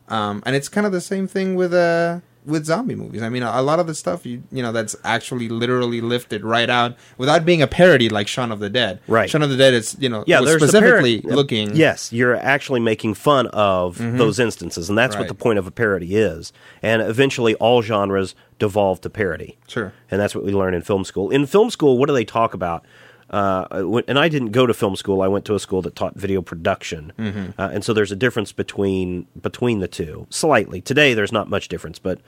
Um, 0.09 0.43
and 0.45 0.55
it's 0.55 0.69
kind 0.69 0.87
of 0.87 0.93
the 0.93 1.01
same 1.01 1.27
thing 1.27 1.55
with 1.57 1.73
uh 1.73 2.21
with 2.45 2.65
zombie 2.67 2.95
movies. 2.95 3.23
I 3.23 3.29
mean, 3.29 3.43
a, 3.43 3.51
a 3.55 3.63
lot 3.63 3.79
of 3.79 3.87
the 3.87 3.95
stuff 3.95 4.27
you 4.27 4.43
you 4.53 4.63
know 4.63 4.73
that's 4.73 4.97
actually 5.05 5.49
literally 5.49 6.01
lifted 6.01 6.45
right 6.45 6.69
out 6.69 6.97
without 7.19 7.45
being 7.45 7.63
a 7.63 7.67
parody 7.67 8.09
like 8.09 8.29
Shaun 8.29 8.53
of 8.53 8.61
the 8.61 8.71
Dead. 8.71 9.01
Right. 9.07 9.29
Shaun 9.29 9.43
of 9.43 9.51
the 9.51 9.57
Dead 9.57 9.75
is 9.75 9.97
you 9.99 10.09
know 10.09 10.25
Yeah, 10.27 10.41
there's 10.41 10.63
specifically 10.63 11.21
parody- 11.21 11.33
uh, 11.33 11.37
looking. 11.37 11.77
Yes, 11.77 12.13
you're 12.13 12.37
actually 12.37 12.81
making 12.81 13.15
fun 13.15 13.47
of 13.49 13.99
mm-hmm. 13.99 14.19
those 14.19 14.39
instances, 14.39 14.89
and 14.89 14.99
that's 14.99 15.17
what 15.17 15.29
the 15.29 15.35
point 15.35 15.59
of 15.59 15.67
a 15.67 15.71
parody 15.71 16.17
is. 16.17 16.53
And 16.83 17.03
eventually, 17.03 17.55
all 17.57 17.83
genres 17.83 18.35
devolve 18.59 19.01
to 19.03 19.11
parody. 19.11 19.59
Sure. 19.67 19.93
and 20.11 20.21
that's 20.21 20.35
what 20.35 20.45
we 20.45 20.53
learn 20.53 20.75
in 20.75 20.83
film 20.83 21.05
school. 21.05 21.31
In 21.31 21.47
film 21.47 21.71
school, 21.71 21.99
what 21.99 22.07
do 22.07 22.15
they 22.15 22.25
talk 22.25 22.55
about? 22.55 22.85
Uh, 23.31 24.03
and 24.07 24.19
I 24.19 24.29
didn't 24.29 24.51
go 24.51 24.67
to 24.67 24.75
film 24.75 24.97
school. 24.97 25.23
I 25.23 25.29
went 25.29 25.45
to 25.47 25.55
a 25.55 25.61
school 25.61 25.83
that 25.83 25.97
taught 25.97 26.15
video 26.15 26.43
production, 26.43 27.13
uh, 27.59 27.71
and 27.73 27.85
so 27.85 27.93
there's 27.93 28.13
a 28.13 28.17
difference 28.17 28.53
between 28.53 29.27
between 29.41 29.81
the 29.81 29.89
two 29.89 30.27
slightly. 30.31 30.81
Today, 30.81 31.15
there's 31.15 31.33
not 31.33 31.49
much 31.49 31.69
difference, 31.69 31.99
but 31.99 32.21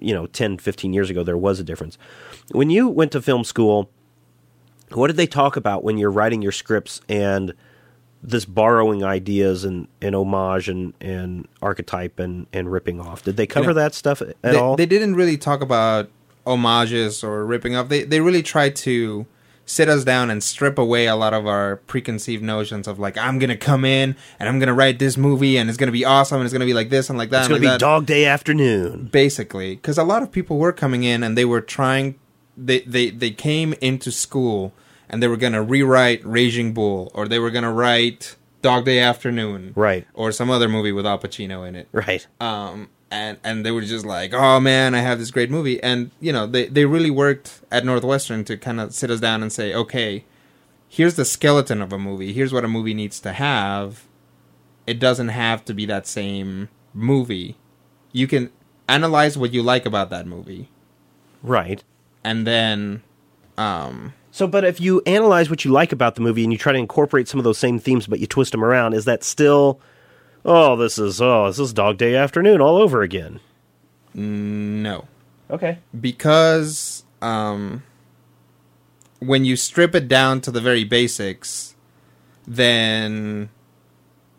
you 0.00 0.14
know, 0.14 0.26
10, 0.26 0.58
15 0.58 0.92
years 0.92 1.10
ago, 1.10 1.22
there 1.22 1.36
was 1.36 1.60
a 1.60 1.64
difference. 1.64 1.98
When 2.52 2.70
you 2.70 2.88
went 2.88 3.12
to 3.12 3.22
film 3.22 3.44
school, 3.44 3.90
what 4.92 5.08
did 5.08 5.16
they 5.16 5.26
talk 5.26 5.56
about 5.56 5.84
when 5.84 5.98
you're 5.98 6.10
writing 6.10 6.42
your 6.42 6.52
scripts 6.52 7.00
and 7.08 7.54
this 8.22 8.44
borrowing 8.44 9.04
ideas 9.04 9.64
and, 9.64 9.88
and 10.00 10.14
homage 10.14 10.68
and, 10.68 10.94
and 11.00 11.46
archetype 11.60 12.18
and, 12.18 12.46
and 12.52 12.70
ripping 12.70 13.00
off? 13.00 13.22
Did 13.22 13.36
they 13.36 13.46
cover 13.46 13.68
know, 13.68 13.74
that 13.74 13.94
stuff 13.94 14.22
at 14.22 14.40
they, 14.42 14.56
all? 14.56 14.76
they 14.76 14.86
didn't 14.86 15.14
really 15.14 15.36
talk 15.36 15.60
about 15.60 16.10
homages 16.46 17.24
or 17.24 17.44
ripping 17.44 17.74
off. 17.76 17.88
They 17.88 18.04
they 18.04 18.20
really 18.20 18.42
tried 18.42 18.76
to 18.76 19.26
sit 19.68 19.88
us 19.88 20.04
down 20.04 20.30
and 20.30 20.42
strip 20.42 20.78
away 20.78 21.06
a 21.06 21.16
lot 21.16 21.34
of 21.34 21.46
our 21.46 21.76
preconceived 21.88 22.42
notions 22.42 22.86
of 22.86 22.98
like 23.00 23.18
I'm 23.18 23.38
gonna 23.40 23.56
come 23.56 23.84
in 23.84 24.14
and 24.38 24.48
I'm 24.48 24.58
gonna 24.60 24.72
write 24.74 24.98
this 25.00 25.16
movie 25.16 25.56
and 25.58 25.68
it's 25.68 25.76
gonna 25.76 25.90
be 25.92 26.04
awesome 26.04 26.36
and 26.38 26.44
it's 26.46 26.52
gonna 26.52 26.64
be 26.64 26.72
like 26.74 26.88
this 26.88 27.10
and 27.10 27.18
like 27.18 27.30
that. 27.30 27.40
it's 27.40 27.48
to 27.48 27.54
like 27.54 27.60
be 27.62 27.66
that. 27.66 27.80
Dog 27.80 28.06
Day 28.06 28.24
Afternoon. 28.26 29.08
basically 29.12 29.74
because 29.74 29.98
a 29.98 30.04
lot 30.04 30.22
of 30.22 30.30
people 30.30 30.56
were 30.58 30.72
coming 30.72 31.02
in 31.02 31.22
and 31.24 31.36
they 31.36 31.44
were 31.44 31.60
trying 31.60 32.14
they 32.56 32.80
they 32.80 33.10
they 33.10 33.30
came 33.32 33.74
into 33.80 34.10
school 34.12 34.72
and 35.10 35.20
they 35.22 35.28
were 35.28 35.36
gonna 35.36 35.62
rewrite 35.62 36.24
Raging 36.24 36.72
Bull 36.72 37.10
or 37.12 37.26
they 37.28 37.38
were 37.40 37.50
gonna 37.50 37.72
write 37.72 38.36
Dog 38.62 38.84
Day 38.84 39.00
Afternoon 39.00 39.72
Right. 39.74 40.06
or 40.14 40.30
some 40.32 40.48
other 40.50 40.68
movie 40.68 40.92
with 40.92 41.04
Al 41.06 41.18
Pacino 41.18 41.66
in 41.68 41.74
it 41.74 41.88
Right. 41.92 42.26
um 42.40 42.88
and 43.10 43.38
and 43.44 43.64
they 43.64 43.70
were 43.70 43.82
just 43.82 44.04
like 44.04 44.32
oh 44.34 44.58
man 44.60 44.94
I 44.94 44.98
have 45.00 45.18
this 45.18 45.30
great 45.30 45.50
movie. 45.50 45.82
And 45.82 46.10
you 46.20 46.32
know 46.32 46.46
they 46.46 46.66
they 46.66 46.84
really 46.84 47.10
worked 47.10 47.60
at 47.70 47.84
Northwestern 47.84 48.44
to 48.44 48.56
kind 48.56 48.80
of 48.80 48.94
sit 48.94 49.10
us 49.10 49.20
down 49.20 49.42
and 49.42 49.52
say 49.52 49.72
okay 49.74 50.24
here's 50.88 51.14
the 51.16 51.24
skeleton 51.24 51.82
of 51.82 51.92
a 51.92 51.98
movie. 51.98 52.32
Here's 52.32 52.52
what 52.52 52.64
a 52.64 52.68
movie 52.68 52.94
needs 52.94 53.18
to 53.20 53.32
have. 53.32 54.04
It 54.86 54.98
doesn't 55.00 55.28
have 55.28 55.64
to 55.66 55.74
be 55.74 55.84
that 55.86 56.06
same 56.06 56.68
movie. 56.94 57.56
You 58.12 58.26
can 58.28 58.50
analyze 58.88 59.36
what 59.36 59.52
you 59.52 59.62
like 59.62 59.84
about 59.84 60.10
that 60.10 60.26
movie. 60.26 60.68
Right. 61.42 61.82
and 62.24 62.46
then 62.46 63.02
um 63.58 64.14
So, 64.30 64.46
but 64.46 64.64
if 64.64 64.80
you 64.80 65.02
analyze 65.06 65.48
what 65.50 65.64
you 65.64 65.70
like 65.72 65.92
about 65.92 66.14
the 66.14 66.20
movie 66.20 66.44
and 66.44 66.52
you 66.52 66.58
try 66.58 66.72
to 66.72 66.78
incorporate 66.78 67.26
some 67.28 67.38
of 67.40 67.44
those 67.44 67.58
same 67.58 67.78
themes, 67.78 68.06
but 68.06 68.20
you 68.20 68.26
twist 68.26 68.52
them 68.52 68.64
around, 68.64 68.94
is 68.94 69.04
that 69.06 69.24
still, 69.24 69.80
oh, 70.46 70.76
this 70.76 70.98
is 70.98 71.20
oh, 71.20 71.48
this 71.48 71.58
is 71.58 71.72
Dog 71.74 71.98
Day 71.98 72.14
Afternoon 72.16 72.60
all 72.62 72.76
over 72.78 73.02
again? 73.02 73.40
no 74.14 75.06
Okay. 75.50 75.76
because 76.00 77.04
um 77.20 77.82
when 79.18 79.44
you 79.44 79.56
strip 79.56 79.94
it 79.94 80.08
down 80.08 80.40
to 80.40 80.50
the 80.50 80.60
very 80.62 80.84
basics 80.84 81.74
then 82.46 83.50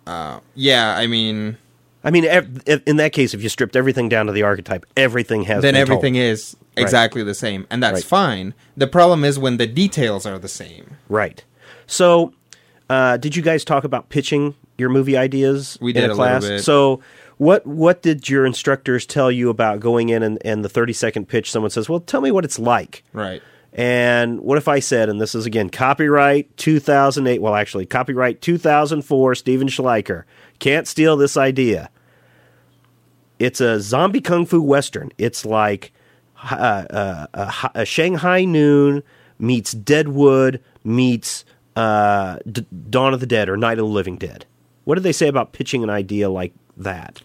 uh 0.08 0.40
yeah 0.56 0.96
i 0.98 1.06
mean 1.08 1.58
I 2.04 2.12
mean, 2.12 2.24
in 2.24 2.96
that 2.98 3.12
case, 3.12 3.34
if 3.34 3.44
you 3.44 3.50
stripped 3.50 3.76
everything 3.76 4.08
down 4.08 4.28
to 4.28 4.32
the 4.32 4.44
archetype, 4.44 4.86
everything 4.96 5.42
has 5.44 5.62
then 5.62 5.74
been 5.74 5.82
everything 5.82 6.14
told. 6.14 6.24
is 6.24 6.56
exactly 6.78 7.22
the 7.22 7.34
same 7.34 7.68
and 7.70 7.84
that's 7.84 7.96
Right. 7.96 8.04
fine 8.06 8.54
the 8.78 8.88
problem 8.88 9.26
is 9.26 9.38
when 9.38 9.58
the 9.58 9.68
details 9.68 10.26
are 10.26 10.40
the 10.40 10.48
same 10.48 10.96
right. 11.10 11.44
So, 11.86 12.34
uh, 12.90 13.18
did 13.18 13.36
you 13.36 13.42
guys 13.42 13.66
talk 13.66 13.84
about 13.84 14.08
pitching 14.10 14.56
your 14.78 14.90
movie 14.90 15.18
ideas 15.18 15.78
We 15.82 15.92
in 15.92 16.02
did 16.02 16.12
a 16.12 16.16
class? 16.16 16.64
So, 16.64 17.02
what 17.38 17.66
what 17.66 18.02
did 18.02 18.30
your 18.30 18.46
instructors 18.46 19.06
tell 19.06 19.32
you 19.32 19.50
about 19.50 19.80
going 19.80 20.10
in 20.10 20.24
and, 20.24 20.40
and 20.44 20.64
the 20.64 20.70
thirty 20.70 20.94
second 20.94 21.28
pitch? 21.28 21.52
Someone 21.52 21.70
says, 21.72 21.88
"Well, 21.90 22.00
tell 22.00 22.22
me 22.22 22.32
what 22.32 22.46
it's 22.46 22.60
like." 22.60 23.04
right 23.14 23.42
And 23.74 24.40
what 24.42 24.58
if 24.58 24.68
I 24.68 24.80
said, 24.80 25.08
and 25.08 25.22
this 25.22 25.36
is 25.36 25.46
again 25.46 25.70
copyright 25.70 26.56
2008, 26.58 27.42
well, 27.42 27.54
actually, 27.54 27.86
copyright 27.86 28.42
2004, 28.42 29.36
Stephen 29.36 29.68
Schleicher. 29.68 30.24
Can't 30.58 30.88
steal 30.88 31.16
this 31.16 31.38
idea. 31.38 31.92
It's 33.38 33.62
a 33.62 33.80
zombie 33.80 34.22
kung 34.22 34.48
fu 34.48 34.62
western. 34.62 35.12
It's 35.20 35.46
like 35.46 35.92
uh, 36.50 36.56
uh, 36.90 37.28
a, 37.34 37.72
a 37.82 37.86
Shanghai 37.86 38.46
Noon 38.46 39.04
meets 39.38 39.74
Deadwood 39.74 40.64
meets 40.84 41.46
uh, 41.76 42.40
D- 42.52 42.66
Dawn 42.90 43.14
of 43.14 43.20
the 43.20 43.28
Dead 43.28 43.48
or 43.50 43.58
Night 43.58 43.74
of 43.74 43.86
the 43.86 43.94
Living 43.94 44.18
Dead. 44.18 44.46
What 44.88 44.96
did 44.96 45.04
they 45.04 45.12
say 45.12 45.28
about 45.28 45.52
pitching 45.52 45.84
an 45.84 45.90
idea 45.90 46.30
like 46.30 46.54
that? 46.78 47.22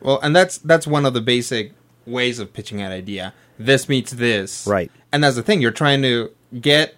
well 0.00 0.18
and 0.22 0.34
that's 0.34 0.58
that's 0.58 0.84
one 0.86 1.06
of 1.06 1.14
the 1.14 1.20
basic 1.20 1.72
ways 2.06 2.38
of 2.40 2.52
pitching 2.52 2.82
an 2.82 2.90
idea 2.92 3.32
this 3.58 3.88
meets 3.88 4.10
this 4.12 4.66
Right. 4.66 4.90
and 5.12 5.22
that's 5.22 5.36
the 5.36 5.42
thing 5.42 5.62
you're 5.62 5.70
trying 5.70 6.02
to 6.02 6.30
get 6.60 6.94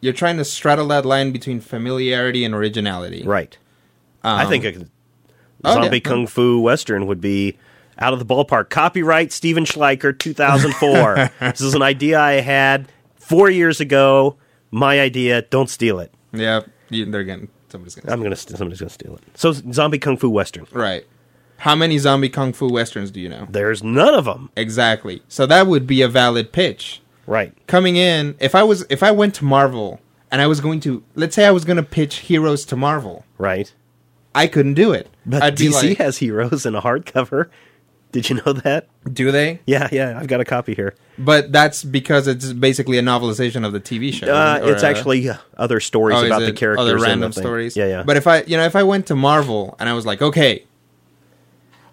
you're 0.00 0.12
trying 0.14 0.38
to 0.38 0.44
straddle 0.44 0.88
that 0.88 1.04
line 1.04 1.30
between 1.32 1.60
familiarity 1.60 2.44
and 2.44 2.54
originality 2.54 3.22
Right. 3.24 3.56
I 4.24 4.44
Um, 4.44 4.48
think 4.48 4.64
a 4.64 4.86
oh, 5.64 5.74
zombie 5.74 5.98
yeah. 5.98 6.00
kung 6.00 6.26
fu 6.26 6.60
western 6.60 7.06
would 7.06 7.20
be 7.20 7.58
out 7.98 8.12
of 8.14 8.18
the 8.18 8.24
ballpark. 8.24 8.70
Copyright 8.70 9.30
Stephen 9.32 9.64
Schleicher, 9.64 10.18
2004. 10.18 11.30
this 11.40 11.60
is 11.60 11.74
an 11.74 11.82
idea 11.82 12.18
I 12.18 12.40
had 12.40 12.88
four 13.16 13.50
years 13.50 13.80
ago. 13.80 14.36
My 14.70 14.98
idea. 14.98 15.42
Don't 15.42 15.68
steal 15.68 16.00
it. 16.00 16.12
yeah 16.32 16.62
they're 16.90 17.22
getting 17.24 17.48
somebody's 17.72 17.94
gonna 17.96 18.12
I'm 18.12 18.22
gonna 18.22 18.36
st- 18.36 18.56
somebody's 18.56 18.78
gonna 18.80 18.90
steal 18.90 19.16
it. 19.16 19.22
So 19.34 19.52
zombie 19.52 19.98
kung 19.98 20.16
fu 20.16 20.28
western. 20.28 20.66
Right. 20.72 21.04
How 21.58 21.74
many 21.74 21.98
zombie 21.98 22.28
kung 22.28 22.52
fu 22.52 22.68
westerns 22.68 23.10
do 23.10 23.20
you 23.20 23.28
know? 23.28 23.46
There's 23.50 23.82
none 23.82 24.14
of 24.14 24.24
them. 24.26 24.50
Exactly. 24.56 25.22
So 25.28 25.46
that 25.46 25.66
would 25.66 25.86
be 25.86 26.02
a 26.02 26.08
valid 26.08 26.52
pitch. 26.52 27.00
Right. 27.26 27.54
Coming 27.66 27.96
in, 27.96 28.36
if 28.40 28.54
I 28.54 28.62
was 28.62 28.84
if 28.90 29.02
I 29.02 29.10
went 29.10 29.34
to 29.36 29.44
Marvel 29.44 30.00
and 30.30 30.40
I 30.40 30.46
was 30.46 30.60
going 30.60 30.80
to 30.80 31.02
let's 31.14 31.34
say 31.34 31.46
I 31.46 31.50
was 31.50 31.64
going 31.64 31.76
to 31.76 31.82
pitch 31.82 32.16
heroes 32.16 32.64
to 32.66 32.76
Marvel, 32.76 33.24
Right. 33.38 33.72
I 34.34 34.46
couldn't 34.46 34.74
do 34.74 34.92
it. 34.92 35.08
But 35.26 35.42
I'd 35.42 35.56
be 35.58 35.68
DC 35.68 35.90
like, 35.90 35.98
has 35.98 36.18
heroes 36.18 36.64
in 36.66 36.74
a 36.74 36.80
hardcover. 36.82 37.48
Did 38.12 38.28
you 38.28 38.40
know 38.44 38.52
that? 38.52 38.88
do 39.10 39.32
they? 39.32 39.60
Yeah, 39.66 39.88
yeah. 39.90 40.18
I've 40.18 40.28
got 40.28 40.40
a 40.40 40.44
copy 40.44 40.74
here. 40.74 40.94
But 41.18 41.50
that's 41.50 41.82
because 41.82 42.28
it's 42.28 42.52
basically 42.52 42.98
a 42.98 43.02
novelization 43.02 43.66
of 43.66 43.72
the 43.72 43.80
TV 43.80 44.12
show. 44.12 44.32
Uh. 44.32 44.60
Or 44.62 44.72
it's 44.72 44.82
a- 44.82 44.86
actually 44.86 45.28
uh, 45.28 45.36
other 45.56 45.80
stories 45.80 46.18
oh, 46.18 46.26
about 46.26 46.40
the 46.40 46.52
characters. 46.52 46.80
other 46.80 46.98
random 46.98 47.32
stories. 47.32 47.76
Yeah, 47.76 47.86
yeah. 47.86 48.02
But 48.02 48.16
if 48.18 48.26
I, 48.26 48.42
you 48.42 48.56
know, 48.56 48.64
if 48.64 48.76
I 48.76 48.82
went 48.82 49.06
to 49.06 49.16
Marvel 49.16 49.74
and 49.78 49.88
I 49.88 49.94
was 49.94 50.06
like, 50.06 50.20
okay, 50.22 50.64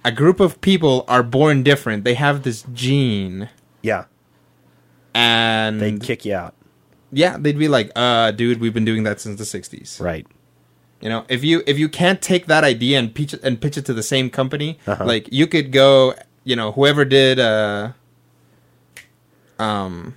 a 0.03 0.11
group 0.11 0.39
of 0.39 0.61
people 0.61 1.05
are 1.07 1.23
born 1.23 1.63
different. 1.63 2.03
They 2.03 2.13
have 2.15 2.43
this 2.43 2.63
gene, 2.73 3.49
yeah, 3.81 4.05
and 5.13 5.79
they 5.81 5.97
kick 5.97 6.25
you 6.25 6.35
out. 6.35 6.55
yeah, 7.11 7.37
they'd 7.37 7.57
be 7.57 7.67
like, 7.67 7.91
uh, 7.95 8.31
dude, 8.31 8.59
we've 8.59 8.73
been 8.73 8.85
doing 8.85 9.03
that 9.03 9.19
since 9.19 9.37
the 9.39 9.59
'60s. 9.59 10.01
Right. 10.01 10.27
You 11.01 11.09
know, 11.09 11.25
if 11.29 11.43
you 11.43 11.63
if 11.65 11.79
you 11.79 11.87
can't 11.89 12.21
take 12.21 12.47
that 12.47 12.63
idea 12.63 12.99
and 12.99 13.13
pitch 13.13 13.33
it, 13.33 13.41
and 13.43 13.59
pitch 13.61 13.77
it 13.77 13.85
to 13.85 13.93
the 13.93 14.03
same 14.03 14.29
company, 14.29 14.77
Uh-huh. 14.85 15.05
like 15.05 15.29
you 15.31 15.47
could 15.47 15.71
go, 15.71 16.13
you 16.43 16.55
know, 16.55 16.73
whoever 16.73 17.05
did, 17.05 17.39
uh, 17.39 17.91
um, 19.57 20.15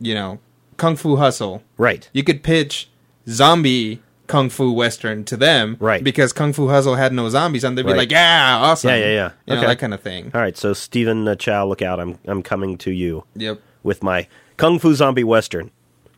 you 0.00 0.14
know, 0.14 0.38
Kung 0.76 0.96
Fu 0.96 1.16
Hustle, 1.16 1.62
Right. 1.78 2.08
you 2.12 2.22
could 2.24 2.42
pitch 2.42 2.88
zombie 3.28 4.02
kung 4.26 4.48
fu 4.48 4.72
western 4.72 5.24
to 5.24 5.36
them, 5.36 5.76
Right. 5.78 6.02
Because 6.02 6.32
Kung 6.32 6.52
Fu 6.54 6.68
Hustle 6.68 6.94
had 6.96 7.12
no 7.12 7.28
zombies, 7.28 7.64
and 7.64 7.76
they'd 7.76 7.84
be 7.84 7.92
like, 7.92 8.10
yeah, 8.10 8.56
awesome, 8.60 8.88
Yeah, 8.90 8.96
yeah, 8.96 9.06
yeah. 9.12 9.30
you 9.46 9.54
know, 9.56 9.66
that 9.68 9.78
kind 9.78 9.92
of 9.92 10.00
thing. 10.00 10.30
All 10.34 10.40
right, 10.40 10.56
so 10.56 10.72
Stephen 10.72 11.28
uh, 11.28 11.34
Chow, 11.34 11.66
look 11.66 11.82
out! 11.82 12.00
I'm 12.00 12.18
I'm 12.26 12.42
coming 12.42 12.78
to 12.78 12.90
you 12.90 13.24
Yep. 13.36 13.60
with 13.82 14.02
my 14.02 14.26
kung 14.56 14.78
fu 14.78 14.94
zombie 14.94 15.24
western. 15.24 15.70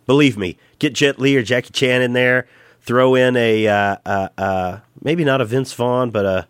Believe 0.07 0.37
me, 0.39 0.57
get 0.79 0.93
Jet 0.95 1.19
Li 1.19 1.35
or 1.37 1.43
Jackie 1.43 1.73
Chan 1.73 2.03
in 2.03 2.13
there. 2.13 2.47
Throw 2.85 3.15
in 3.15 3.37
a 3.37 3.67
uh, 3.67 3.97
uh, 4.05 4.29
uh, 4.37 4.79
maybe 5.03 5.25
not 5.25 5.41
a 5.41 5.45
Vince 5.45 5.73
Vaughn, 5.73 6.11
but 6.11 6.27
a 6.27 6.49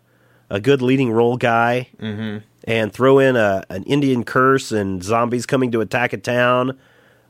a 0.49 0.59
good 0.59 0.81
leading 0.81 1.11
role 1.11 1.37
guy, 1.37 1.89
mm-hmm. 1.97 2.39
and 2.65 2.91
throw 2.91 3.19
in 3.19 3.35
a 3.35 3.63
an 3.69 3.83
Indian 3.83 4.23
curse 4.23 4.71
and 4.71 5.01
zombies 5.03 5.45
coming 5.45 5.71
to 5.71 5.81
attack 5.81 6.13
a 6.13 6.17
town. 6.17 6.77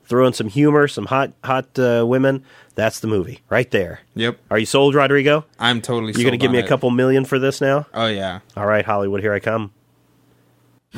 Throw 0.05 0.27
in 0.27 0.33
some 0.33 0.49
humor, 0.49 0.87
some 0.87 1.05
hot 1.05 1.33
hot 1.43 1.77
uh, 1.79 2.05
women. 2.07 2.43
That's 2.75 2.99
the 2.99 3.07
movie 3.07 3.41
right 3.49 3.69
there. 3.71 4.01
Yep. 4.15 4.39
Are 4.51 4.59
you 4.59 4.65
sold, 4.65 4.93
Rodrigo? 4.93 5.45
I'm 5.57 5.81
totally. 5.81 6.13
You're 6.13 6.23
going 6.23 6.25
to 6.25 6.29
sold 6.33 6.41
give 6.41 6.51
me 6.51 6.59
on 6.59 6.65
a 6.65 6.67
couple 6.67 6.91
million 6.91 7.25
for 7.25 7.39
this 7.39 7.61
now? 7.61 7.87
Oh 7.93 8.07
yeah. 8.07 8.39
All 8.55 8.65
right, 8.65 8.85
Hollywood, 8.85 9.21
here 9.21 9.33
I 9.33 9.39
come. 9.39 9.71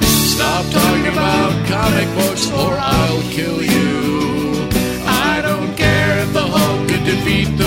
Stop 0.01 0.65
talking 0.71 1.07
about 1.07 1.67
comic 1.67 2.07
books 2.15 2.51
or 2.51 2.75
I'll 2.77 3.21
kill 3.31 3.63
you. 3.63 4.69
I 5.05 5.41
don't 5.41 5.75
care 5.75 6.19
if 6.19 6.33
the 6.33 6.41
Hulk 6.41 6.87
could 6.89 7.03
defeat 7.05 7.57
the 7.57 7.66